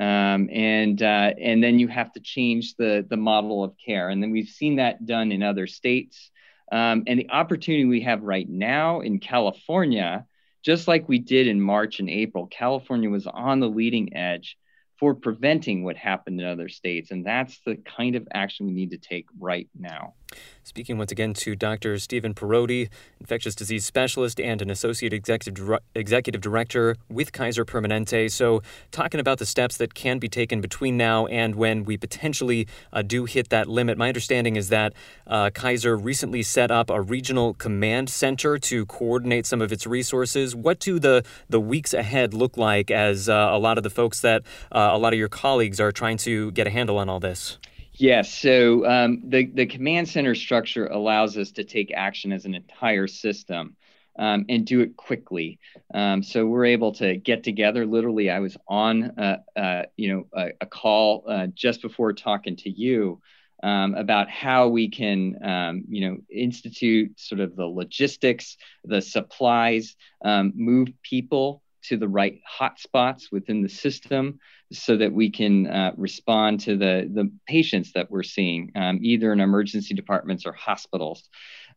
Um, 0.00 0.48
and 0.50 1.02
uh, 1.02 1.32
and 1.38 1.62
then 1.62 1.78
you 1.78 1.86
have 1.88 2.12
to 2.14 2.20
change 2.20 2.76
the 2.76 3.06
the 3.08 3.18
model 3.18 3.62
of 3.62 3.74
care, 3.84 4.08
and 4.08 4.22
then 4.22 4.30
we've 4.30 4.48
seen 4.48 4.76
that 4.76 5.04
done 5.04 5.32
in 5.32 5.42
other 5.42 5.66
states. 5.66 6.30
Um, 6.72 7.04
and 7.06 7.18
the 7.18 7.30
opportunity 7.30 7.84
we 7.84 8.00
have 8.00 8.22
right 8.22 8.48
now 8.48 9.00
in 9.00 9.18
California, 9.18 10.24
just 10.64 10.88
like 10.88 11.08
we 11.08 11.18
did 11.18 11.46
in 11.46 11.60
March 11.60 12.00
and 12.00 12.08
April, 12.08 12.46
California 12.46 13.10
was 13.10 13.26
on 13.26 13.60
the 13.60 13.68
leading 13.68 14.16
edge 14.16 14.56
for 15.02 15.16
preventing 15.16 15.82
what 15.82 15.96
happened 15.96 16.40
in 16.40 16.46
other 16.46 16.68
states. 16.68 17.10
And 17.10 17.26
that's 17.26 17.58
the 17.66 17.74
kind 17.74 18.14
of 18.14 18.28
action 18.32 18.66
we 18.66 18.72
need 18.72 18.92
to 18.92 18.98
take 18.98 19.26
right 19.36 19.68
now. 19.76 20.14
Speaking 20.64 20.96
once 20.96 21.10
again 21.10 21.34
to 21.34 21.56
Dr. 21.56 21.98
Stephen 21.98 22.34
Parodi, 22.34 22.88
infectious 23.20 23.54
disease 23.54 23.84
specialist 23.84 24.40
and 24.40 24.62
an 24.62 24.70
associate 24.70 25.12
executive, 25.12 25.78
executive 25.94 26.40
director 26.40 26.96
with 27.08 27.32
Kaiser 27.32 27.64
Permanente. 27.64 28.30
So, 28.30 28.62
talking 28.92 29.18
about 29.18 29.38
the 29.38 29.46
steps 29.46 29.76
that 29.78 29.94
can 29.94 30.18
be 30.18 30.28
taken 30.28 30.60
between 30.60 30.96
now 30.96 31.26
and 31.26 31.56
when 31.56 31.84
we 31.84 31.96
potentially 31.96 32.68
uh, 32.92 33.02
do 33.02 33.24
hit 33.24 33.48
that 33.48 33.68
limit. 33.68 33.98
My 33.98 34.08
understanding 34.08 34.56
is 34.56 34.68
that 34.68 34.92
uh, 35.26 35.50
Kaiser 35.50 35.96
recently 35.96 36.42
set 36.42 36.70
up 36.70 36.90
a 36.90 37.00
regional 37.00 37.54
command 37.54 38.08
center 38.08 38.56
to 38.58 38.86
coordinate 38.86 39.46
some 39.46 39.60
of 39.60 39.72
its 39.72 39.86
resources. 39.86 40.54
What 40.54 40.78
do 40.78 40.98
the, 40.98 41.24
the 41.48 41.60
weeks 41.60 41.92
ahead 41.92 42.34
look 42.34 42.56
like 42.56 42.90
as 42.90 43.28
uh, 43.28 43.48
a 43.50 43.58
lot 43.58 43.78
of 43.78 43.84
the 43.84 43.90
folks 43.90 44.20
that 44.20 44.42
uh, 44.70 44.90
a 44.92 44.98
lot 44.98 45.12
of 45.12 45.18
your 45.18 45.28
colleagues 45.28 45.80
are 45.80 45.90
trying 45.90 46.18
to 46.18 46.52
get 46.52 46.66
a 46.66 46.70
handle 46.70 46.98
on 46.98 47.08
all 47.08 47.20
this? 47.20 47.58
Yes. 47.94 48.32
So 48.32 48.86
um, 48.86 49.22
the, 49.28 49.46
the 49.46 49.66
command 49.66 50.08
center 50.08 50.34
structure 50.34 50.86
allows 50.86 51.36
us 51.36 51.52
to 51.52 51.64
take 51.64 51.92
action 51.94 52.32
as 52.32 52.44
an 52.46 52.54
entire 52.54 53.06
system 53.06 53.76
um, 54.18 54.46
and 54.48 54.66
do 54.66 54.80
it 54.80 54.96
quickly. 54.96 55.58
Um, 55.92 56.22
so 56.22 56.46
we're 56.46 56.66
able 56.66 56.92
to 56.94 57.16
get 57.16 57.44
together. 57.44 57.86
Literally, 57.86 58.30
I 58.30 58.40
was 58.40 58.56
on 58.66 59.12
a, 59.18 59.38
a 59.56 59.84
you 59.96 60.12
know 60.14 60.26
a, 60.34 60.50
a 60.62 60.66
call 60.66 61.24
uh, 61.28 61.46
just 61.48 61.82
before 61.82 62.12
talking 62.12 62.56
to 62.56 62.70
you 62.70 63.20
um, 63.62 63.94
about 63.94 64.28
how 64.28 64.68
we 64.68 64.90
can, 64.90 65.38
um, 65.44 65.84
you 65.88 66.08
know, 66.10 66.16
institute 66.30 67.18
sort 67.18 67.40
of 67.40 67.54
the 67.54 67.64
logistics, 67.66 68.56
the 68.84 69.00
supplies, 69.00 69.94
um, 70.24 70.52
move 70.56 70.88
people 71.02 71.61
to 71.84 71.96
the 71.96 72.08
right 72.08 72.40
hotspots 72.60 73.32
within 73.32 73.62
the 73.62 73.68
system 73.68 74.38
so 74.72 74.96
that 74.96 75.12
we 75.12 75.30
can 75.30 75.66
uh, 75.66 75.92
respond 75.96 76.60
to 76.60 76.76
the, 76.76 77.10
the 77.12 77.30
patients 77.46 77.92
that 77.94 78.10
we're 78.10 78.22
seeing, 78.22 78.72
um, 78.74 78.98
either 79.02 79.32
in 79.32 79.40
emergency 79.40 79.94
departments 79.94 80.46
or 80.46 80.52
hospitals. 80.52 81.28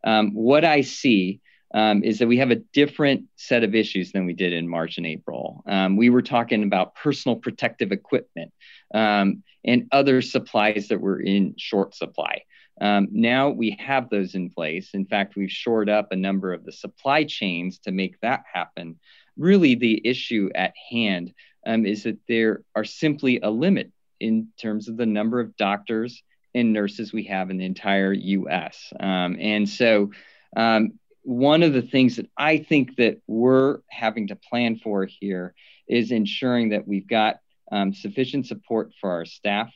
Um, 0.04 0.34
what 0.34 0.64
I 0.64 0.82
see 0.82 1.42
um, 1.74 2.04
is 2.04 2.20
that 2.20 2.28
we 2.28 2.38
have 2.38 2.52
a 2.52 2.62
different 2.74 3.26
set 3.36 3.64
of 3.64 3.76
issues 3.76 4.12
than 4.12 4.26
we 4.26 4.34
did 4.34 4.54
in 4.54 4.68
March 4.68 4.98
and 4.98 5.06
April. 5.06 5.64
Um, 5.68 5.98
we 5.98 6.10
were 6.10 6.22
talking 6.22 6.64
about 6.64 6.96
personal 6.96 7.36
protective 7.36 7.92
equipment 7.92 8.54
um, 8.94 9.44
and 9.66 9.88
other 9.92 10.22
supplies 10.22 10.88
that 10.88 11.02
were 11.02 11.20
in 11.20 11.56
short 11.58 11.96
supply. 11.96 12.44
Um, 12.80 13.08
now 13.12 13.50
we 13.50 13.78
have 13.80 14.10
those 14.10 14.36
in 14.36 14.50
place. 14.50 14.94
In 14.94 15.06
fact, 15.06 15.36
we've 15.36 15.52
shored 15.52 15.90
up 15.90 16.12
a 16.12 16.16
number 16.16 16.54
of 16.54 16.66
the 16.66 16.72
supply 16.72 17.24
chains 17.24 17.80
to 17.80 17.92
make 17.92 18.20
that 18.22 18.44
happen. 18.52 19.00
Really 19.38 19.76
the 19.76 20.02
issue 20.06 20.50
at 20.56 20.74
hand 20.90 21.34
um, 21.66 21.86
is 21.86 22.04
that 22.04 22.20
there 22.28 22.64
are 22.76 22.86
simply 22.86 23.40
a 23.42 23.50
limit 23.50 23.92
in 24.20 24.50
terms 24.60 24.88
of 24.88 24.98
the 24.98 25.06
number 25.06 25.40
of 25.40 25.56
doctors 25.58 26.22
and 26.54 26.72
nurses 26.72 27.12
we 27.12 27.26
have 27.26 27.50
in 27.50 27.58
the 27.58 27.66
entire 27.66 28.14
U.S. 28.14 28.94
Um, 29.00 29.38
and 29.40 29.68
so, 29.68 30.12
um, 30.56 30.94
one 31.24 31.64
of 31.64 31.74
the 31.74 31.82
things 31.82 32.18
that 32.18 32.30
I 32.38 32.60
think 32.60 32.98
that 32.98 33.18
we're 33.26 33.80
having 33.90 34.28
to 34.28 34.36
plan 34.36 34.78
for 34.78 35.06
here 35.06 35.56
is 35.88 36.12
ensuring 36.12 36.70
that 36.70 36.88
we've 36.88 37.08
got 37.08 37.38
um, 37.72 37.94
sufficient 37.94 38.46
support 38.46 38.92
for 39.02 39.12
our 39.12 39.26
staff 39.26 39.74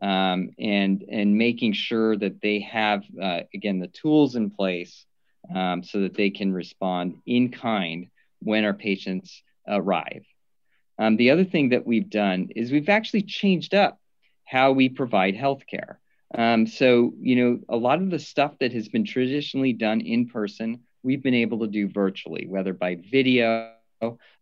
um, 0.00 0.50
and 0.58 1.04
and 1.10 1.36
making 1.36 1.74
sure 1.74 2.16
that 2.16 2.40
they 2.40 2.60
have 2.60 3.04
uh, 3.22 3.40
again 3.54 3.78
the 3.78 3.88
tools 3.88 4.36
in 4.36 4.50
place 4.50 5.04
um, 5.54 5.82
so 5.82 6.00
that 6.00 6.14
they 6.14 6.30
can 6.30 6.52
respond 6.52 7.16
in 7.26 7.50
kind 7.50 8.08
when 8.40 8.64
our 8.64 8.74
patients 8.74 9.42
arrive. 9.68 10.24
Um, 10.98 11.16
the 11.16 11.30
other 11.30 11.44
thing 11.44 11.70
that 11.70 11.86
we've 11.86 12.08
done 12.08 12.48
is 12.56 12.72
we've 12.72 12.88
actually 12.88 13.22
changed 13.22 13.74
up 13.74 14.00
how 14.44 14.72
we 14.72 14.88
provide 14.88 15.34
healthcare. 15.34 15.96
Um, 16.34 16.66
so, 16.66 17.12
you 17.20 17.36
know, 17.36 17.60
a 17.68 17.76
lot 17.76 18.00
of 18.00 18.10
the 18.10 18.18
stuff 18.18 18.54
that 18.60 18.72
has 18.72 18.88
been 18.88 19.04
traditionally 19.04 19.72
done 19.72 20.00
in 20.00 20.28
person, 20.28 20.80
we've 21.02 21.22
been 21.22 21.34
able 21.34 21.60
to 21.60 21.66
do 21.66 21.88
virtually, 21.88 22.46
whether 22.48 22.72
by 22.72 22.96
video, 23.10 23.72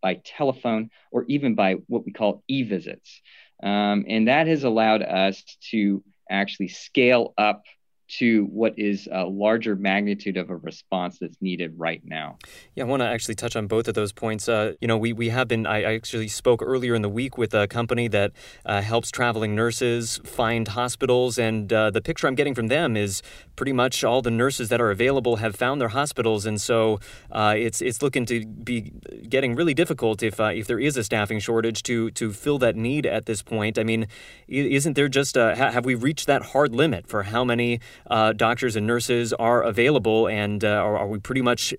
by 0.03 0.15
telephone, 0.25 0.91
or 1.11 1.25
even 1.29 1.55
by 1.55 1.75
what 1.87 2.05
we 2.05 2.13
call 2.13 2.43
e 2.49 2.63
visits. 2.63 3.21
Um, 3.63 4.05
and 4.09 4.29
that 4.29 4.47
has 4.47 4.65
allowed 4.65 5.03
us 5.03 5.43
to 5.71 6.03
actually 6.31 6.69
scale 6.69 7.35
up 7.37 7.65
to 8.07 8.45
what 8.45 8.75
is 8.79 9.09
a 9.11 9.25
larger 9.25 9.77
magnitude 9.77 10.37
of 10.37 10.51
a 10.51 10.57
response 10.57 11.19
that's 11.19 11.41
needed 11.41 11.73
right 11.77 12.03
now. 12.05 12.39
Yeah, 12.75 12.85
I 12.85 12.87
want 12.87 13.01
to 13.01 13.07
actually 13.07 13.35
touch 13.35 13.57
on 13.57 13.67
both 13.67 13.89
of 13.89 13.95
those 13.95 14.13
points. 14.13 14.49
Uh, 14.49 14.75
you 14.81 14.89
know, 14.89 14.97
we, 14.99 15.13
we 15.13 15.31
have 15.31 15.49
been, 15.49 15.67
I 15.67 15.83
actually 15.83 16.29
spoke 16.29 16.63
earlier 16.63 16.95
in 16.95 17.03
the 17.03 17.09
week 17.09 17.39
with 17.39 17.55
a 17.55 17.67
company 17.67 18.09
that 18.09 18.33
uh, 18.67 18.83
helps 18.83 19.11
traveling 19.11 19.55
nurses 19.55 20.21
find 20.25 20.69
hospitals, 20.69 21.39
and 21.39 21.73
uh, 21.73 21.91
the 21.91 22.01
picture 22.01 22.27
I'm 22.27 22.35
getting 22.35 22.55
from 22.55 22.69
them 22.69 22.97
is 22.97 23.23
pretty 23.57 23.73
much 23.73 24.05
all 24.05 24.23
the 24.23 24.31
nurses 24.31 24.69
that 24.69 24.81
are 24.81 24.91
available 24.91 25.37
have 25.37 25.57
found 25.57 25.81
their 25.81 25.89
hospitals, 25.89 26.47
and 26.47 26.61
so 26.61 27.01
uh, 27.31 27.55
it's 27.57 27.81
it's 27.81 28.03
looking 28.03 28.27
to 28.27 28.45
be 28.47 28.93
getting 29.29 29.55
really 29.55 29.75
difficult 29.75 30.23
if 30.23 30.41
uh, 30.41 30.45
if 30.55 30.67
there 30.67 30.79
is 30.79 30.97
a 30.97 31.05
staffing 31.05 31.39
shortage 31.39 31.83
to 31.85 32.11
to 32.13 32.33
fill 32.33 32.59
that 32.59 32.77
need 32.77 33.07
at 33.07 33.27
this 33.27 33.43
point. 33.43 33.79
I 33.79 33.85
mean, 33.85 34.07
isn't 34.49 34.95
there 34.95 35.09
just 35.09 35.37
a, 35.37 35.55
have 35.55 35.85
we 35.85 35.95
reached 35.95 36.27
that 36.27 36.43
hard 36.47 36.75
limit 36.75 37.07
for 37.07 37.25
how 37.25 37.45
many 37.45 37.81
uh, 38.09 38.33
doctors 38.33 38.77
and 38.77 38.87
nurses 38.87 39.33
are 39.33 39.63
available, 39.63 40.29
and 40.29 40.65
uh, 40.65 40.69
are, 40.69 40.99
are 40.99 41.09
we 41.09 41.19
pretty 41.19 41.43
much 41.43 41.75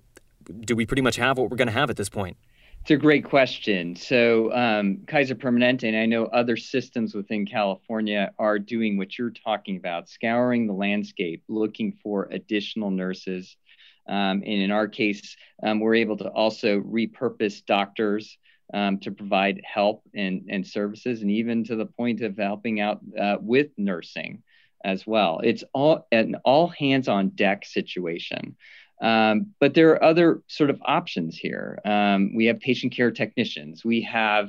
do 0.60 0.76
we 0.76 0.86
pretty 0.86 1.02
much 1.02 1.16
have 1.16 1.38
what 1.38 1.50
we're 1.50 1.56
going 1.56 1.66
to 1.66 1.72
have 1.72 1.90
at 1.90 1.96
this 1.96 2.08
point? 2.08 2.36
It's 2.82 2.92
a 2.92 2.96
great 2.96 3.24
question. 3.24 3.96
So, 3.96 4.52
um, 4.52 4.98
Kaiser 5.08 5.34
Permanente, 5.34 5.88
and 5.88 5.96
I 5.96 6.06
know 6.06 6.26
other 6.26 6.56
systems 6.56 7.16
within 7.16 7.44
California 7.44 8.30
are 8.38 8.60
doing 8.60 8.96
what 8.96 9.18
you're 9.18 9.30
talking 9.32 9.76
about, 9.76 10.08
scouring 10.08 10.68
the 10.68 10.72
landscape, 10.72 11.42
looking 11.48 11.98
for 12.00 12.28
additional 12.30 12.92
nurses. 12.92 13.56
Um, 14.08 14.44
and 14.46 14.62
in 14.62 14.70
our 14.70 14.86
case, 14.86 15.36
um, 15.64 15.80
we're 15.80 15.96
able 15.96 16.16
to 16.18 16.28
also 16.28 16.80
repurpose 16.80 17.64
doctors 17.66 18.38
um, 18.72 18.98
to 18.98 19.10
provide 19.10 19.62
help 19.64 20.02
and, 20.14 20.44
and 20.48 20.64
services, 20.64 21.22
and 21.22 21.30
even 21.32 21.64
to 21.64 21.74
the 21.74 21.86
point 21.86 22.20
of 22.20 22.36
helping 22.36 22.80
out 22.80 23.00
uh, 23.20 23.36
with 23.40 23.70
nursing 23.76 24.44
as 24.86 25.06
well. 25.06 25.40
It's 25.42 25.64
all 25.74 26.06
an 26.12 26.36
all 26.44 26.68
hands 26.68 27.08
on 27.08 27.30
deck 27.30 27.66
situation. 27.66 28.56
Um, 29.02 29.48
but 29.60 29.74
there 29.74 29.90
are 29.90 30.02
other 30.02 30.42
sort 30.46 30.70
of 30.70 30.80
options 30.86 31.36
here. 31.36 31.78
Um, 31.84 32.34
we 32.34 32.46
have 32.46 32.60
patient 32.60 32.94
care 32.94 33.10
technicians, 33.10 33.84
we 33.84 34.02
have 34.02 34.48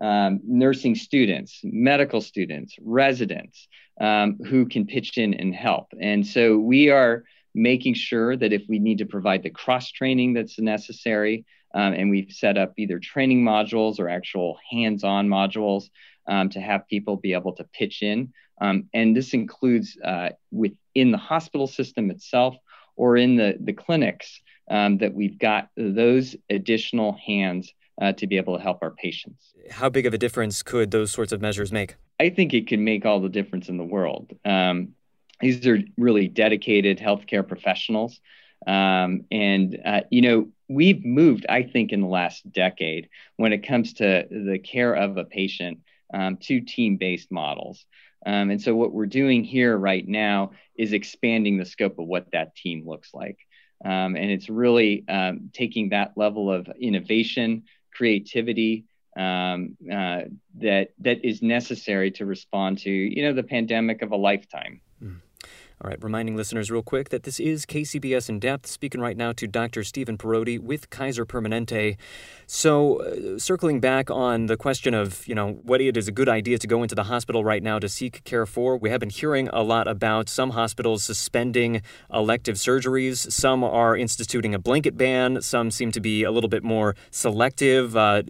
um, 0.00 0.40
nursing 0.44 0.94
students, 0.94 1.60
medical 1.64 2.20
students, 2.20 2.76
residents 2.82 3.66
um, 4.00 4.38
who 4.46 4.66
can 4.66 4.86
pitch 4.86 5.16
in 5.16 5.34
and 5.34 5.54
help. 5.54 5.86
And 5.98 6.26
so 6.26 6.58
we 6.58 6.90
are 6.90 7.24
making 7.54 7.94
sure 7.94 8.36
that 8.36 8.52
if 8.52 8.62
we 8.68 8.78
need 8.78 8.98
to 8.98 9.06
provide 9.06 9.42
the 9.42 9.50
cross 9.50 9.90
training 9.90 10.34
that's 10.34 10.58
necessary, 10.58 11.44
um, 11.74 11.92
and 11.92 12.10
we've 12.10 12.32
set 12.32 12.58
up 12.58 12.72
either 12.76 12.98
training 12.98 13.42
modules 13.44 13.98
or 13.98 14.08
actual 14.08 14.58
hands 14.70 15.04
on 15.04 15.28
modules 15.28 15.90
um, 16.26 16.48
to 16.50 16.60
have 16.60 16.88
people 16.88 17.16
be 17.16 17.32
able 17.32 17.54
to 17.54 17.64
pitch 17.64 18.02
in. 18.02 18.32
and 18.60 19.16
this 19.16 19.34
includes 19.34 19.96
uh, 20.04 20.30
within 20.50 21.10
the 21.10 21.18
hospital 21.18 21.66
system 21.66 22.10
itself 22.10 22.56
or 22.96 23.16
in 23.16 23.36
the, 23.36 23.56
the 23.60 23.72
clinics 23.72 24.40
um, 24.70 24.98
that 24.98 25.14
we've 25.14 25.38
got 25.38 25.68
those 25.76 26.36
additional 26.50 27.16
hands 27.24 27.72
uh, 28.00 28.12
to 28.12 28.26
be 28.26 28.36
able 28.36 28.56
to 28.56 28.62
help 28.62 28.78
our 28.82 28.90
patients. 28.90 29.52
How 29.70 29.88
big 29.88 30.06
of 30.06 30.14
a 30.14 30.18
difference 30.18 30.62
could 30.62 30.90
those 30.90 31.10
sorts 31.10 31.32
of 31.32 31.40
measures 31.40 31.72
make? 31.72 31.96
I 32.20 32.30
think 32.30 32.54
it 32.54 32.66
can 32.66 32.84
make 32.84 33.04
all 33.06 33.20
the 33.20 33.28
difference 33.28 33.68
in 33.68 33.76
the 33.76 33.84
world. 33.84 34.32
Um, 34.44 34.94
these 35.40 35.66
are 35.66 35.78
really 35.96 36.28
dedicated 36.28 36.98
healthcare 36.98 37.46
professionals. 37.46 38.20
Um, 38.66 39.24
and, 39.30 39.78
uh, 39.84 40.00
you 40.10 40.20
know, 40.20 40.48
we've 40.68 41.04
moved, 41.04 41.46
I 41.48 41.62
think, 41.62 41.92
in 41.92 42.02
the 42.02 42.06
last 42.06 42.50
decade 42.52 43.08
when 43.36 43.52
it 43.52 43.66
comes 43.66 43.94
to 43.94 44.26
the 44.30 44.58
care 44.58 44.94
of 44.94 45.16
a 45.16 45.24
patient 45.24 45.80
um, 46.12 46.36
to 46.38 46.60
team 46.60 46.96
based 46.96 47.30
models. 47.30 47.84
Um, 48.26 48.50
and 48.50 48.60
so 48.60 48.74
what 48.74 48.92
we're 48.92 49.06
doing 49.06 49.44
here 49.44 49.76
right 49.76 50.06
now 50.06 50.52
is 50.76 50.92
expanding 50.92 51.56
the 51.56 51.64
scope 51.64 51.98
of 51.98 52.06
what 52.06 52.30
that 52.32 52.54
team 52.56 52.86
looks 52.86 53.14
like. 53.14 53.38
Um, 53.84 54.16
and 54.16 54.30
it's 54.30 54.48
really 54.48 55.04
um, 55.08 55.50
taking 55.52 55.90
that 55.90 56.12
level 56.16 56.50
of 56.52 56.68
innovation, 56.80 57.64
creativity 57.94 58.84
um, 59.16 59.76
uh, 59.90 60.22
that 60.56 60.90
that 61.00 61.24
is 61.24 61.42
necessary 61.42 62.10
to 62.12 62.26
respond 62.26 62.78
to, 62.78 62.90
you 62.90 63.22
know, 63.22 63.32
the 63.32 63.42
pandemic 63.42 64.02
of 64.02 64.12
a 64.12 64.16
lifetime. 64.16 64.80
All 65.80 65.88
right, 65.88 66.02
reminding 66.02 66.34
listeners 66.34 66.72
real 66.72 66.82
quick 66.82 67.10
that 67.10 67.22
this 67.22 67.38
is 67.38 67.64
KCBS 67.64 68.28
in 68.28 68.40
depth, 68.40 68.66
speaking 68.66 69.00
right 69.00 69.16
now 69.16 69.30
to 69.34 69.46
Dr. 69.46 69.84
Stephen 69.84 70.18
Parodi 70.18 70.58
with 70.58 70.90
Kaiser 70.90 71.24
Permanente. 71.24 71.96
So, 72.48 73.00
uh, 73.00 73.38
circling 73.38 73.78
back 73.78 74.10
on 74.10 74.46
the 74.46 74.56
question 74.56 74.92
of, 74.92 75.24
you 75.28 75.36
know, 75.36 75.60
what 75.62 75.80
it 75.80 75.96
is 75.96 76.08
a 76.08 76.10
good 76.10 76.28
idea 76.28 76.58
to 76.58 76.66
go 76.66 76.82
into 76.82 76.96
the 76.96 77.04
hospital 77.04 77.44
right 77.44 77.62
now 77.62 77.78
to 77.78 77.88
seek 77.88 78.24
care 78.24 78.44
for, 78.44 78.76
we 78.76 78.90
have 78.90 78.98
been 78.98 79.10
hearing 79.10 79.48
a 79.52 79.62
lot 79.62 79.86
about 79.86 80.28
some 80.28 80.50
hospitals 80.50 81.04
suspending 81.04 81.80
elective 82.12 82.56
surgeries. 82.56 83.30
Some 83.30 83.62
are 83.62 83.96
instituting 83.96 84.56
a 84.56 84.58
blanket 84.58 84.96
ban. 84.96 85.40
Some 85.42 85.70
seem 85.70 85.92
to 85.92 86.00
be 86.00 86.24
a 86.24 86.32
little 86.32 86.50
bit 86.50 86.64
more 86.64 86.96
selective, 87.12 87.96
uh, 87.96 88.24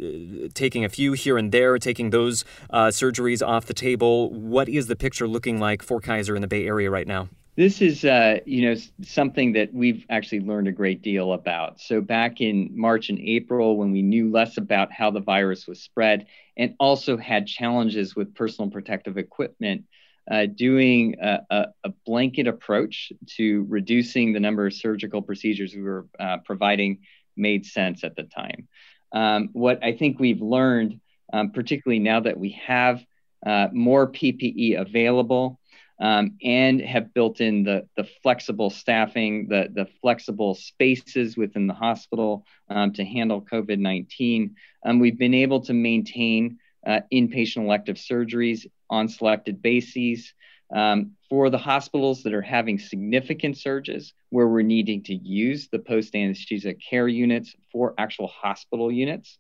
taking 0.53 0.85
a 0.85 0.91
few 0.91 1.13
here 1.15 1.39
and 1.39 1.51
there, 1.51 1.79
taking 1.79 2.11
those 2.11 2.45
uh, 2.69 2.89
surgeries 2.89 3.47
off 3.47 3.65
the 3.65 3.73
table. 3.73 4.31
What 4.35 4.69
is 4.69 4.87
the 4.87 4.97
picture 4.97 5.27
looking 5.27 5.59
like 5.59 5.83
for 5.83 5.99
Kaiser 5.99 6.37
in 6.37 6.43
the 6.43 6.49
Bay 6.49 6.67
Area 6.67 6.91
right 6.91 7.07
now? 7.07 7.31
This 7.59 7.83
is, 7.83 8.05
uh, 8.05 8.39
you 8.47 8.69
know, 8.69 8.81
something 9.03 9.55
that 9.55 9.75
we've 9.75 10.07
actually 10.09 10.43
learned 10.43 10.69
a 10.69 10.73
great 10.73 11.03
deal 11.03 11.33
about. 11.33 11.81
So 11.81 12.01
back 12.01 12.41
in 12.41 12.71
March 12.73 13.09
and 13.09 13.19
April, 13.19 13.77
when 13.77 13.91
we 13.91 14.01
knew 14.01 14.31
less 14.31 14.59
about 14.59 14.93
how 14.93 15.11
the 15.11 15.19
virus 15.19 15.67
was 15.67 15.83
spread, 15.83 16.29
and 16.57 16.77
also 16.79 17.17
had 17.17 17.49
challenges 17.49 18.15
with 18.15 18.33
personal 18.37 18.71
protective 18.71 19.19
equipment, 19.19 19.87
uh, 20.31 20.47
doing 20.47 21.17
a, 21.21 21.41
a, 21.51 21.67
a, 21.83 21.93
blanket 22.07 22.47
approach 22.47 23.13
to 23.37 23.67
reducing 23.69 24.33
the 24.33 24.39
number 24.39 24.69
of 24.69 24.73
surgical 24.73 25.21
procedures 25.21 25.75
we 25.75 25.83
were 25.83 26.07
uh, 26.21 26.37
providing 26.45 27.01
made 27.37 27.67
sense 27.67 28.05
at 28.05 28.15
the 28.15 28.23
time. 28.23 28.69
Um, 29.11 29.49
what 29.53 29.83
I 29.83 29.97
think 29.97 30.21
we've 30.21 30.41
learned, 30.41 31.01
um, 31.33 31.51
particularly 31.51 31.99
now 31.99 32.21
that 32.21 32.39
we 32.39 32.51
have 32.69 33.05
uh, 33.45 33.67
more 33.73 34.07
PPE 34.07 34.81
available 34.81 35.59
um, 36.01 36.37
and 36.43 36.81
have 36.81 37.13
built 37.13 37.41
in 37.41 37.65
the, 37.65 37.87
the 37.97 38.09
flexible 38.23 38.71
staffing, 38.71 39.49
the, 39.49 39.69
the 39.73 39.87
flexible 40.01 40.55
spaces 40.55 41.37
within 41.37 41.67
the 41.67 41.75
hospital 41.75 42.45
um, 42.69 42.93
to 42.93 43.05
handle 43.05 43.43
COVID 43.43 43.79
19. 43.79 44.55
Um, 44.85 44.99
we've 44.99 45.19
been 45.19 45.35
able 45.35 45.61
to 45.63 45.75
maintain 45.75 46.59
uh, 46.87 47.01
inpatient 47.13 47.65
elective 47.65 47.97
surgeries 47.97 48.67
on 48.89 49.09
selected 49.09 49.61
bases. 49.61 50.33
Um, 50.71 51.13
for 51.31 51.49
the 51.49 51.57
hospitals 51.57 52.23
that 52.25 52.35
are 52.35 52.43
having 52.43 52.79
significant 52.79 53.57
surges 53.57 54.13
where 54.29 54.47
we're 54.47 54.61
needing 54.61 55.03
to 55.05 55.15
use 55.15 55.69
the 55.73 55.79
post 55.79 56.15
anesthesia 56.15 56.75
care 56.75 57.09
units 57.09 57.57
for 57.73 57.95
actual 57.97 58.27
hospital 58.27 58.93
units, 58.93 59.39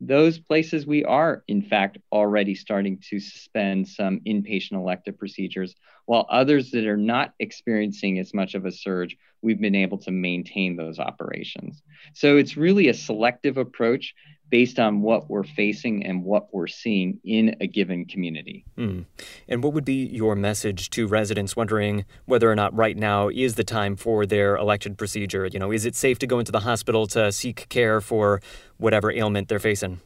those 0.00 0.38
places 0.38 0.86
we 0.86 1.04
are, 1.04 1.42
in 1.48 1.62
fact, 1.62 1.98
already 2.12 2.54
starting 2.54 3.02
to 3.10 3.18
suspend 3.18 3.88
some 3.88 4.20
inpatient 4.20 4.72
elective 4.72 5.18
procedures, 5.18 5.74
while 6.06 6.26
others 6.30 6.70
that 6.70 6.86
are 6.86 6.96
not 6.96 7.34
experiencing 7.40 8.18
as 8.18 8.32
much 8.32 8.54
of 8.54 8.64
a 8.64 8.72
surge, 8.72 9.16
we've 9.42 9.60
been 9.60 9.74
able 9.74 9.98
to 9.98 10.10
maintain 10.10 10.76
those 10.76 10.98
operations. 10.98 11.82
So 12.14 12.36
it's 12.36 12.56
really 12.56 12.88
a 12.88 12.94
selective 12.94 13.56
approach 13.56 14.14
based 14.50 14.78
on 14.78 15.02
what 15.02 15.28
we're 15.28 15.44
facing 15.44 16.04
and 16.04 16.24
what 16.24 16.52
we're 16.52 16.66
seeing 16.66 17.18
in 17.24 17.56
a 17.60 17.66
given 17.66 18.04
community. 18.04 18.64
Mm. 18.76 19.04
And 19.48 19.62
what 19.62 19.72
would 19.72 19.84
be 19.84 20.06
your 20.06 20.34
message 20.34 20.90
to 20.90 21.06
residents 21.06 21.56
wondering 21.56 22.04
whether 22.26 22.50
or 22.50 22.54
not 22.54 22.74
right 22.74 22.96
now 22.96 23.28
is 23.28 23.54
the 23.54 23.64
time 23.64 23.96
for 23.96 24.26
their 24.26 24.56
election 24.56 24.94
procedure? 24.94 25.46
You 25.46 25.58
know, 25.58 25.72
is 25.72 25.84
it 25.84 25.94
safe 25.94 26.18
to 26.20 26.26
go 26.26 26.38
into 26.38 26.52
the 26.52 26.60
hospital 26.60 27.06
to 27.08 27.32
seek 27.32 27.68
care 27.68 28.00
for 28.00 28.40
whatever 28.78 29.10
ailment 29.10 29.48
they're 29.48 29.58
facing? 29.58 30.00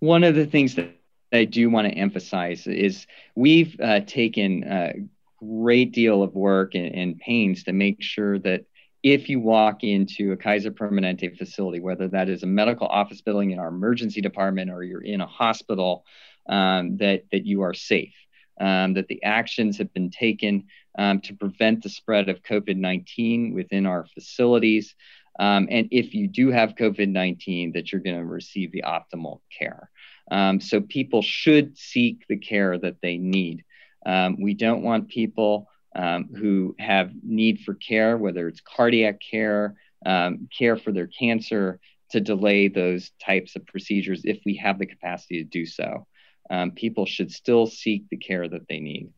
One 0.00 0.22
of 0.22 0.34
the 0.34 0.46
things 0.46 0.76
that 0.76 0.90
I 1.32 1.44
do 1.44 1.68
want 1.70 1.88
to 1.88 1.94
emphasize 1.94 2.66
is 2.66 3.06
we've 3.34 3.78
uh, 3.80 4.00
taken 4.00 4.64
a 4.64 4.92
great 5.38 5.92
deal 5.92 6.22
of 6.22 6.34
work 6.34 6.74
and, 6.74 6.94
and 6.94 7.18
pains 7.18 7.64
to 7.64 7.72
make 7.72 8.02
sure 8.02 8.38
that 8.40 8.64
if 9.02 9.28
you 9.28 9.40
walk 9.40 9.84
into 9.84 10.32
a 10.32 10.36
Kaiser 10.36 10.70
Permanente 10.70 11.36
facility, 11.36 11.80
whether 11.80 12.08
that 12.08 12.28
is 12.28 12.42
a 12.42 12.46
medical 12.46 12.86
office 12.86 13.20
building 13.20 13.52
in 13.52 13.58
our 13.58 13.68
emergency 13.68 14.20
department 14.20 14.70
or 14.70 14.82
you're 14.82 15.04
in 15.04 15.20
a 15.20 15.26
hospital, 15.26 16.04
um, 16.48 16.96
that, 16.96 17.24
that 17.30 17.46
you 17.46 17.62
are 17.62 17.74
safe, 17.74 18.14
um, 18.60 18.94
that 18.94 19.08
the 19.08 19.22
actions 19.22 19.78
have 19.78 19.92
been 19.92 20.10
taken 20.10 20.64
um, 20.98 21.20
to 21.20 21.34
prevent 21.34 21.82
the 21.82 21.88
spread 21.88 22.28
of 22.28 22.42
COVID 22.42 22.76
19 22.76 23.54
within 23.54 23.86
our 23.86 24.06
facilities. 24.14 24.94
Um, 25.38 25.68
and 25.70 25.88
if 25.92 26.14
you 26.14 26.26
do 26.26 26.50
have 26.50 26.74
COVID 26.74 27.08
19, 27.08 27.72
that 27.72 27.92
you're 27.92 28.00
going 28.00 28.16
to 28.16 28.24
receive 28.24 28.72
the 28.72 28.84
optimal 28.86 29.40
care. 29.56 29.90
Um, 30.30 30.60
so 30.60 30.80
people 30.80 31.22
should 31.22 31.78
seek 31.78 32.24
the 32.28 32.36
care 32.36 32.76
that 32.78 32.96
they 33.00 33.16
need. 33.18 33.64
Um, 34.04 34.40
we 34.40 34.54
don't 34.54 34.82
want 34.82 35.08
people 35.08 35.68
um, 35.98 36.28
who 36.34 36.76
have 36.78 37.10
need 37.22 37.60
for 37.60 37.74
care, 37.74 38.16
whether 38.16 38.46
it's 38.48 38.60
cardiac 38.60 39.20
care, 39.20 39.74
um, 40.06 40.48
care 40.56 40.76
for 40.76 40.92
their 40.92 41.08
cancer, 41.08 41.80
to 42.10 42.20
delay 42.20 42.68
those 42.68 43.10
types 43.22 43.56
of 43.56 43.66
procedures 43.66 44.22
if 44.24 44.38
we 44.46 44.56
have 44.56 44.78
the 44.78 44.86
capacity 44.86 45.42
to 45.42 45.44
do 45.44 45.66
so. 45.66 46.06
Um, 46.50 46.70
people 46.70 47.04
should 47.04 47.30
still 47.30 47.66
seek 47.66 48.08
the 48.08 48.16
care 48.16 48.48
that 48.48 48.68
they 48.68 48.78
need. 48.78 49.10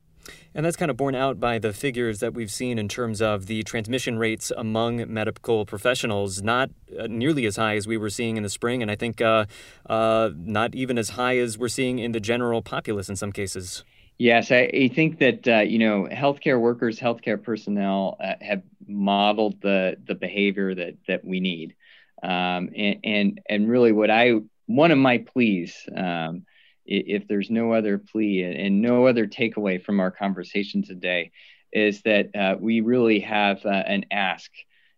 And 0.54 0.66
that's 0.66 0.76
kind 0.76 0.90
of 0.90 0.96
borne 0.96 1.14
out 1.14 1.38
by 1.38 1.58
the 1.58 1.72
figures 1.72 2.20
that 2.20 2.34
we've 2.34 2.50
seen 2.50 2.78
in 2.78 2.88
terms 2.88 3.22
of 3.22 3.46
the 3.46 3.62
transmission 3.62 4.18
rates 4.18 4.50
among 4.56 5.12
medical 5.12 5.64
professionals, 5.64 6.42
not 6.42 6.70
uh, 6.98 7.06
nearly 7.08 7.46
as 7.46 7.56
high 7.56 7.76
as 7.76 7.86
we 7.86 7.96
were 7.96 8.10
seeing 8.10 8.36
in 8.36 8.42
the 8.42 8.48
spring, 8.48 8.82
and 8.82 8.90
I 8.90 8.96
think 8.96 9.20
uh, 9.20 9.46
uh, 9.88 10.30
not 10.34 10.74
even 10.74 10.98
as 10.98 11.10
high 11.10 11.38
as 11.38 11.56
we're 11.56 11.68
seeing 11.68 11.98
in 11.98 12.12
the 12.12 12.20
general 12.20 12.62
populace 12.62 13.08
in 13.08 13.16
some 13.16 13.32
cases. 13.32 13.84
Yes, 14.20 14.52
I, 14.52 14.70
I 14.74 14.88
think 14.94 15.18
that 15.20 15.48
uh, 15.48 15.61
you 15.61 15.78
know 15.78 16.06
healthcare 16.12 16.61
workers, 16.61 17.00
healthcare 17.00 17.42
personnel 17.42 18.18
uh, 18.22 18.35
have 18.42 18.62
modeled 18.87 19.62
the 19.62 19.96
the 20.06 20.14
behavior 20.14 20.74
that 20.74 20.96
that 21.09 21.24
we 21.24 21.40
need, 21.40 21.74
um, 22.22 22.68
and, 22.76 22.96
and 23.02 23.40
and 23.48 23.68
really 23.70 23.92
what 23.92 24.11
I 24.11 24.35
one 24.66 24.90
of 24.90 24.98
my 24.98 25.18
pleas, 25.18 25.74
um, 25.96 26.44
if 26.85 27.28
there's 27.28 27.50
no 27.50 27.72
other 27.72 27.96
plea 27.96 28.42
and 28.42 28.83
no 28.83 29.06
other 29.06 29.26
takeaway 29.26 29.83
from 29.83 30.00
our 30.00 30.11
conversation 30.11 30.83
today, 30.83 31.30
is 31.72 32.02
that 32.02 32.37
uh, 32.37 32.56
we 32.61 32.83
really 32.83 33.20
have 33.20 33.64
uh, 33.64 33.70
an 33.70 34.04
ask. 34.11 34.50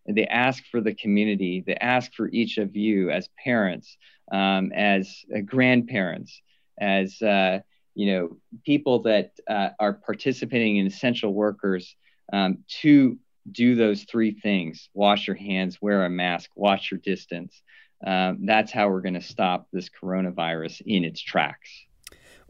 They 0.05 0.27
ask 0.27 0.65
for 0.69 0.81
the 0.81 0.93
community. 0.93 1.63
They 1.65 1.75
ask 1.75 2.13
for 2.13 2.27
each 2.29 2.57
of 2.57 2.75
you 2.75 3.09
as 3.09 3.29
parents, 3.41 3.97
um, 4.33 4.73
as 4.73 5.23
uh, 5.33 5.39
grandparents, 5.39 6.41
as 6.77 7.21
uh, 7.21 7.59
you 7.95 8.13
know, 8.13 8.37
people 8.65 9.03
that 9.03 9.31
uh, 9.49 9.69
are 9.79 9.93
participating 9.93 10.77
in 10.77 10.87
essential 10.87 11.33
workers 11.33 11.95
um, 12.31 12.59
to 12.81 13.17
do 13.51 13.75
those 13.75 14.03
three 14.03 14.31
things 14.31 14.89
wash 14.93 15.27
your 15.27 15.35
hands, 15.35 15.81
wear 15.81 16.05
a 16.05 16.09
mask, 16.09 16.49
watch 16.55 16.91
your 16.91 16.99
distance. 16.99 17.61
Um, 18.05 18.45
that's 18.45 18.71
how 18.71 18.89
we're 18.89 19.01
going 19.01 19.13
to 19.13 19.21
stop 19.21 19.67
this 19.71 19.89
coronavirus 19.89 20.81
in 20.85 21.03
its 21.03 21.21
tracks. 21.21 21.69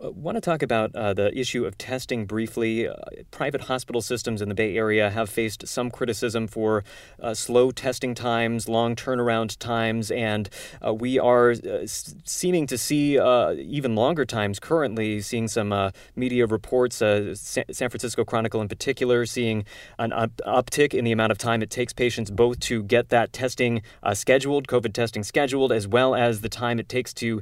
I 0.02 0.08
uh, 0.08 0.12
want 0.12 0.38
to 0.38 0.42
talk 0.42 0.64
about 0.64 0.96
uh, 0.96 1.14
the 1.14 1.38
issue 1.38 1.66
of 1.66 1.78
testing 1.78 2.26
briefly. 2.26 2.88
Uh, 2.88 2.96
private 3.30 3.62
hospital 3.62 4.02
systems 4.02 4.42
in 4.42 4.50
the 4.50 4.56
Bay 4.56 4.76
Area 4.76 5.12
have 5.12 5.30
faced 5.30 5.68
some 5.68 5.92
criticism 5.92 6.48
for 6.48 6.84
uh, 7.22 7.34
slow 7.34 7.70
testing 7.70 8.16
times, 8.16 8.68
long 8.68 8.96
turnaround 8.96 9.58
times, 9.60 10.10
and 10.10 10.50
uh, 10.86 10.94
we 10.94 11.20
are 11.20 11.52
uh, 11.52 11.86
seeming 11.86 12.66
to 12.68 12.78
see 12.78 13.20
even 13.60 13.96
longer 13.96 14.26
times 14.26 14.60
currently, 14.60 15.22
seeing 15.22 15.48
some 15.48 15.92
media 16.16 16.46
reports, 16.48 16.98
San 16.98 17.90
Francisco 17.90 18.24
Chronicle 18.24 18.62
in 18.62 18.68
particular, 18.68 19.26
seeing 19.26 19.66
an 20.00 20.12
up- 20.12 20.42
uptick 20.48 20.94
in 20.94 21.06
the 21.06 21.12
amount 21.12 21.32
of 21.32 21.38
time 21.38 21.62
it 21.62 21.70
takes 21.70 21.94
patients 21.94 22.32
both 22.32 22.60
to 22.60 22.84
get 22.84 23.10
that 23.10 23.32
testing 23.32 23.82
scheduled, 24.14 24.68
COVID 24.68 24.94
testing 24.94 25.24
scheduled, 25.24 25.72
as 25.72 25.88
well 25.88 26.16
as 26.16 26.42
the 26.42 26.50
time 26.50 26.80
it 26.80 26.90
takes 26.90 27.14
to 27.16 27.42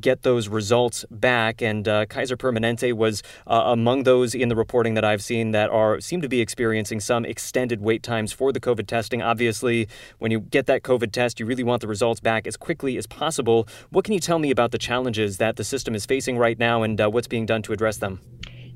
get 0.00 0.22
those 0.22 0.48
results 0.48 1.04
back. 1.10 1.62
And 1.62 1.75
and 1.76 1.86
uh, 1.88 2.06
Kaiser 2.06 2.36
Permanente 2.36 2.92
was 2.92 3.22
uh, 3.46 3.62
among 3.66 4.04
those 4.04 4.34
in 4.34 4.48
the 4.48 4.56
reporting 4.56 4.94
that 4.94 5.04
I've 5.04 5.22
seen 5.22 5.50
that 5.50 5.68
are 5.70 6.00
seem 6.00 6.22
to 6.22 6.28
be 6.28 6.40
experiencing 6.40 7.00
some 7.00 7.24
extended 7.24 7.82
wait 7.82 8.02
times 8.02 8.32
for 8.32 8.50
the 8.50 8.60
COVID 8.60 8.86
testing. 8.86 9.22
Obviously, 9.22 9.88
when 10.18 10.30
you 10.30 10.40
get 10.40 10.66
that 10.66 10.82
COVID 10.82 11.12
test, 11.12 11.38
you 11.38 11.46
really 11.46 11.64
want 11.64 11.82
the 11.82 11.88
results 11.88 12.20
back 12.20 12.46
as 12.46 12.56
quickly 12.56 12.96
as 12.96 13.06
possible. 13.06 13.68
What 13.90 14.04
can 14.04 14.14
you 14.14 14.20
tell 14.20 14.38
me 14.38 14.50
about 14.50 14.70
the 14.70 14.78
challenges 14.78 15.36
that 15.36 15.56
the 15.56 15.64
system 15.64 15.94
is 15.94 16.06
facing 16.06 16.38
right 16.38 16.58
now 16.58 16.82
and 16.82 17.00
uh, 17.00 17.10
what's 17.10 17.28
being 17.28 17.46
done 17.46 17.62
to 17.62 17.72
address 17.72 17.98
them? 17.98 18.20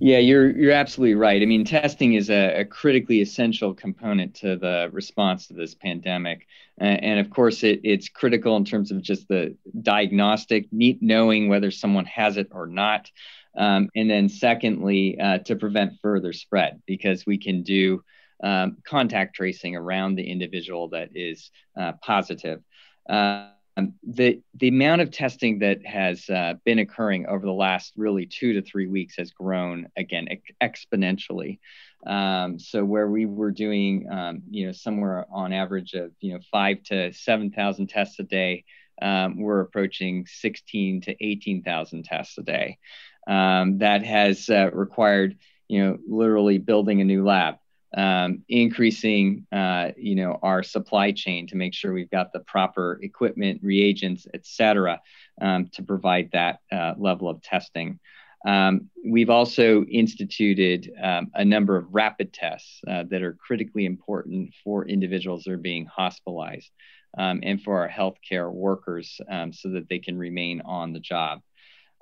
Yeah, 0.03 0.17
you're 0.19 0.51
you're 0.57 0.73
absolutely 0.73 1.15
right. 1.15 1.43
I 1.43 1.45
mean, 1.45 1.65
testing 1.65 2.15
is 2.15 2.31
a, 2.31 2.61
a 2.61 2.65
critically 2.65 3.21
essential 3.21 3.75
component 3.75 4.35
to 4.37 4.57
the 4.57 4.89
response 4.93 5.47
to 5.49 5.55
this 5.55 5.75
pandemic, 5.75 6.47
and 6.81 7.21
of 7.21 7.31
course, 7.31 7.63
it, 7.63 7.81
it's 7.85 8.09
critical 8.09 8.57
in 8.57 8.65
terms 8.65 8.91
of 8.91 9.03
just 9.03 9.29
the 9.29 9.57
diagnostic, 9.83 10.69
knowing 10.73 11.49
whether 11.49 11.71
someone 11.71 12.07
has 12.07 12.37
it 12.37 12.49
or 12.53 12.67
not, 12.67 13.11
um, 13.57 13.89
and 13.95 14.11
then 14.11 14.29
secondly, 14.29 15.19
uh, 15.21 15.39
to 15.39 15.57
prevent 15.57 15.95
further 16.01 16.33
spread, 16.33 16.81
because 16.87 17.27
we 17.27 17.39
can 17.39 17.63
do 17.63 18.03
um, 18.43 18.79
contact 18.85 19.37
tracing 19.37 19.77
around 19.77 20.15
the 20.15 20.31
individual 20.31 20.89
that 20.89 21.11
is 21.15 21.51
uh, 21.79 21.93
positive. 22.03 22.61
Uh, 23.09 23.49
um, 23.77 23.95
the 24.03 24.41
the 24.55 24.69
amount 24.69 25.01
of 25.01 25.11
testing 25.11 25.61
that 25.61 25.85
has 25.87 26.29
uh, 26.29 26.55
been 26.65 26.79
occurring 26.79 27.27
over 27.27 27.45
the 27.45 27.53
last 27.53 27.93
really 27.97 28.27
two 28.27 28.55
to 28.55 28.63
three 28.63 28.87
weeks 28.87 29.17
has 29.17 29.31
grown 29.31 29.89
again 29.97 30.29
ex- 30.31 30.87
exponentially. 30.93 31.59
Um, 32.07 32.59
so 32.59 32.85
where 32.85 33.09
we 33.09 33.27
were 33.27 33.51
doing, 33.51 34.09
um, 34.11 34.43
you 34.51 34.67
know, 34.67 34.73
somewhere 34.73 35.27
on 35.31 35.53
average 35.53 35.95
of 35.95 36.13
you 36.21 36.35
know 36.35 36.41
five 36.51 36.83
to 36.85 37.13
seven 37.13 37.51
thousand 37.51 37.89
tests 37.89 38.19
a 38.19 38.25
day, 38.25 38.65
um, 39.01 39.41
we're 39.41 39.61
approaching 39.61 40.27
sixteen 40.27 41.01
to 41.03 41.15
eighteen 41.25 41.63
thousand 41.63 42.05
tests 42.05 42.39
a 42.39 42.43
day. 42.43 42.79
Um, 43.27 43.79
that 43.79 44.05
has 44.05 44.49
uh, 44.49 44.71
required, 44.73 45.37
you 45.69 45.85
know, 45.85 45.99
literally 46.09 46.59
building 46.59 47.01
a 47.01 47.05
new 47.05 47.25
lab 47.25 47.57
um, 47.97 48.45
increasing 48.49 49.47
uh, 49.53 49.91
you 49.97 50.15
know 50.15 50.39
our 50.43 50.63
supply 50.63 51.13
chain 51.13 51.47
to 51.49 51.57
make 51.57 51.75
sure 51.75 51.93
we've 51.93 52.11
got 52.11 52.33
the 52.33 52.41
proper 52.41 52.99
equipment 53.03 53.61
reagents 53.63 54.27
et 54.33 54.47
cetera 54.47 55.01
um, 55.41 55.69
to 55.73 55.83
provide 55.83 56.31
that 56.33 56.61
uh, 56.73 56.95
level 56.99 57.29
of 57.29 57.43
testing. 57.43 57.99
Um, 58.47 58.89
we've 59.05 59.29
also 59.29 59.85
instituted 59.85 60.91
um, 61.03 61.31
a 61.35 61.45
number 61.45 61.77
of 61.77 61.93
rapid 61.93 62.33
tests 62.33 62.81
uh, 62.89 63.05
that 63.11 63.23
are 63.23 63.35
critically 63.35 63.85
important 63.85 64.55
for 64.65 64.87
individuals 64.89 65.45
that 65.45 65.53
are 65.53 65.59
being 65.59 65.85
hospitalized 65.85 66.71
um, 67.19 67.41
and 67.43 67.63
for 67.63 67.81
our 67.81 67.89
healthcare 67.89 68.51
workers 68.51 69.21
um, 69.29 69.53
so 69.53 69.71
that 69.71 69.89
they 69.91 69.99
can 69.99 70.17
remain 70.17 70.63
on 70.63 70.93
the 70.93 71.01
job. 71.01 71.41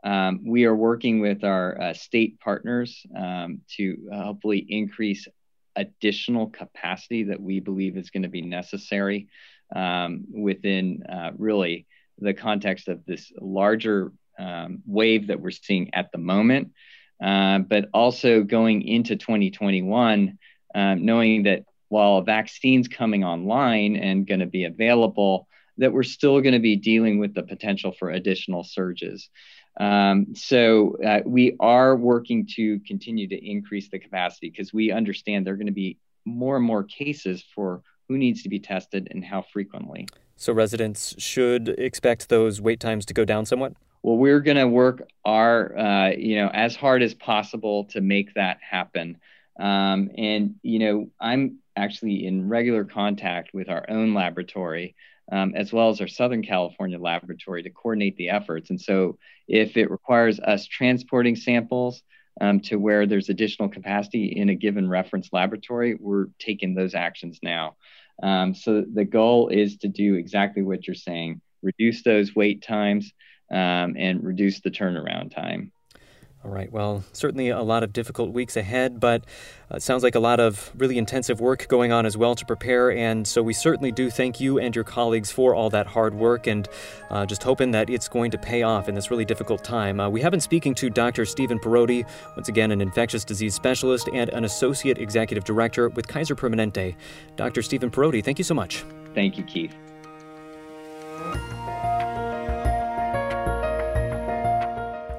Um, 0.04 0.42
we 0.46 0.64
are 0.64 0.76
working 0.76 1.18
with 1.20 1.42
our 1.42 1.80
uh, 1.80 1.94
state 1.94 2.38
partners 2.38 3.04
um, 3.16 3.62
to 3.76 4.08
hopefully 4.12 4.64
increase 4.68 5.26
additional 5.76 6.48
capacity 6.48 7.24
that 7.24 7.40
we 7.40 7.60
believe 7.60 7.96
is 7.96 8.10
going 8.10 8.22
to 8.22 8.28
be 8.28 8.42
necessary 8.42 9.28
um, 9.74 10.24
within 10.30 11.04
uh, 11.04 11.30
really 11.36 11.86
the 12.18 12.34
context 12.34 12.88
of 12.88 13.04
this 13.06 13.32
larger 13.40 14.12
um, 14.38 14.82
wave 14.86 15.28
that 15.28 15.40
we're 15.40 15.50
seeing 15.50 15.94
at 15.94 16.10
the 16.12 16.18
moment, 16.18 16.72
uh, 17.22 17.58
but 17.58 17.88
also 17.92 18.42
going 18.42 18.82
into 18.82 19.16
2021, 19.16 20.38
um, 20.74 21.04
knowing 21.04 21.44
that 21.44 21.64
while 21.88 22.18
a 22.18 22.24
vaccine's 22.24 22.88
coming 22.88 23.24
online 23.24 23.96
and 23.96 24.26
going 24.26 24.40
to 24.40 24.46
be 24.46 24.64
available, 24.64 25.48
that 25.78 25.92
we're 25.92 26.02
still 26.02 26.40
going 26.40 26.54
to 26.54 26.60
be 26.60 26.76
dealing 26.76 27.18
with 27.18 27.34
the 27.34 27.42
potential 27.42 27.92
for 27.92 28.10
additional 28.10 28.64
surges. 28.64 29.30
Um, 29.78 30.34
so 30.34 30.96
uh, 31.04 31.20
we 31.24 31.56
are 31.60 31.96
working 31.96 32.46
to 32.56 32.80
continue 32.80 33.28
to 33.28 33.36
increase 33.36 33.88
the 33.88 33.98
capacity 33.98 34.50
because 34.50 34.72
we 34.72 34.90
understand 34.90 35.46
there 35.46 35.54
are 35.54 35.56
going 35.56 35.66
to 35.66 35.72
be 35.72 35.98
more 36.24 36.56
and 36.56 36.64
more 36.64 36.82
cases 36.82 37.44
for 37.54 37.82
who 38.08 38.18
needs 38.18 38.42
to 38.42 38.48
be 38.48 38.58
tested 38.58 39.08
and 39.10 39.24
how 39.24 39.42
frequently. 39.42 40.08
So 40.36 40.52
residents 40.52 41.14
should 41.18 41.68
expect 41.70 42.28
those 42.28 42.60
wait 42.60 42.80
times 42.80 43.04
to 43.06 43.14
go 43.14 43.24
down 43.24 43.46
somewhat. 43.46 43.74
Well, 44.02 44.16
we're 44.16 44.40
going 44.40 44.56
to 44.56 44.68
work 44.68 45.08
our, 45.24 45.76
uh, 45.76 46.10
you 46.10 46.36
know, 46.36 46.48
as 46.48 46.76
hard 46.76 47.02
as 47.02 47.14
possible 47.14 47.84
to 47.86 48.00
make 48.00 48.34
that 48.34 48.58
happen. 48.60 49.18
Um, 49.58 50.10
and 50.16 50.54
you 50.62 50.78
know, 50.78 51.10
I'm 51.20 51.58
actually 51.76 52.26
in 52.26 52.48
regular 52.48 52.84
contact 52.84 53.52
with 53.52 53.68
our 53.68 53.84
own 53.88 54.14
laboratory 54.14 54.94
um, 55.30 55.52
as 55.54 55.72
well 55.72 55.90
as 55.90 56.00
our 56.00 56.08
Southern 56.08 56.42
California 56.42 56.98
laboratory 56.98 57.62
to 57.62 57.70
coordinate 57.70 58.16
the 58.16 58.30
efforts. 58.30 58.70
And 58.70 58.80
so, 58.80 59.18
if 59.46 59.76
it 59.76 59.90
requires 59.90 60.40
us 60.40 60.66
transporting 60.66 61.36
samples 61.36 62.02
um, 62.40 62.60
to 62.60 62.76
where 62.76 63.06
there's 63.06 63.28
additional 63.28 63.68
capacity 63.68 64.26
in 64.26 64.48
a 64.48 64.54
given 64.54 64.88
reference 64.88 65.30
laboratory, 65.32 65.96
we're 65.98 66.26
taking 66.38 66.74
those 66.74 66.94
actions 66.94 67.38
now. 67.42 67.76
Um, 68.22 68.54
so, 68.54 68.84
the 68.92 69.04
goal 69.04 69.48
is 69.48 69.78
to 69.78 69.88
do 69.88 70.14
exactly 70.14 70.62
what 70.62 70.86
you're 70.86 70.94
saying 70.94 71.40
reduce 71.62 72.02
those 72.02 72.34
wait 72.34 72.62
times 72.62 73.12
um, 73.50 73.96
and 73.98 74.22
reduce 74.22 74.60
the 74.60 74.70
turnaround 74.70 75.34
time. 75.34 75.72
All 76.44 76.52
right. 76.52 76.70
Well, 76.70 77.02
certainly 77.12 77.48
a 77.48 77.62
lot 77.62 77.82
of 77.82 77.92
difficult 77.92 78.32
weeks 78.32 78.56
ahead, 78.56 79.00
but 79.00 79.24
uh, 79.72 79.76
it 79.76 79.82
sounds 79.82 80.04
like 80.04 80.14
a 80.14 80.20
lot 80.20 80.38
of 80.38 80.70
really 80.76 80.96
intensive 80.96 81.40
work 81.40 81.66
going 81.66 81.90
on 81.90 82.06
as 82.06 82.16
well 82.16 82.36
to 82.36 82.46
prepare. 82.46 82.92
And 82.92 83.26
so 83.26 83.42
we 83.42 83.52
certainly 83.52 83.90
do 83.90 84.08
thank 84.08 84.40
you 84.40 84.58
and 84.58 84.74
your 84.74 84.84
colleagues 84.84 85.32
for 85.32 85.52
all 85.52 85.68
that 85.70 85.88
hard 85.88 86.14
work 86.14 86.46
and 86.46 86.68
uh, 87.10 87.26
just 87.26 87.42
hoping 87.42 87.72
that 87.72 87.90
it's 87.90 88.06
going 88.06 88.30
to 88.30 88.38
pay 88.38 88.62
off 88.62 88.88
in 88.88 88.94
this 88.94 89.10
really 89.10 89.24
difficult 89.24 89.64
time. 89.64 89.98
Uh, 89.98 90.08
we 90.08 90.20
have 90.20 90.30
been 90.30 90.40
speaking 90.40 90.76
to 90.76 90.88
Dr. 90.88 91.24
Stephen 91.24 91.58
Parodi, 91.58 92.06
once 92.36 92.48
again, 92.48 92.70
an 92.70 92.80
infectious 92.80 93.24
disease 93.24 93.56
specialist 93.56 94.08
and 94.12 94.30
an 94.30 94.44
associate 94.44 94.98
executive 94.98 95.42
director 95.42 95.88
with 95.88 96.06
Kaiser 96.06 96.36
Permanente. 96.36 96.94
Dr. 97.34 97.62
Stephen 97.62 97.90
Parodi, 97.90 98.22
thank 98.24 98.38
you 98.38 98.44
so 98.44 98.54
much. 98.54 98.84
Thank 99.12 99.38
you, 99.38 99.44
Keith. 99.44 99.74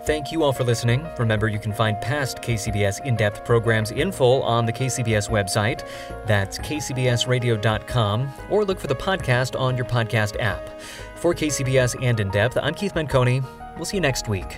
Thank 0.10 0.32
you 0.32 0.42
all 0.42 0.54
for 0.54 0.64
listening. 0.64 1.08
Remember, 1.20 1.48
you 1.48 1.60
can 1.60 1.72
find 1.72 2.02
past 2.02 2.42
KCBS 2.42 3.06
in 3.06 3.16
depth 3.16 3.46
programs 3.46 3.92
in 3.92 4.12
full 4.12 4.42
on 4.42 4.66
the 4.66 4.74
KCBS 4.74 5.30
website. 5.30 5.88
That's 6.26 6.58
kcbsradio.com, 6.58 8.34
or 8.50 8.66
look 8.66 8.80
for 8.80 8.88
the 8.88 8.96
podcast 8.96 9.60
on 9.60 9.78
your 9.78 9.86
podcast 9.86 10.42
app. 10.42 10.82
For 11.14 11.36
KCBS 11.36 12.04
and 12.04 12.20
In 12.20 12.32
Depth, 12.32 12.58
I'm 12.60 12.74
Keith 12.74 12.96
Menconi. 12.96 13.46
We'll 13.76 13.86
see 13.86 13.98
you 13.98 14.02
next 14.02 14.28
week. 14.28 14.58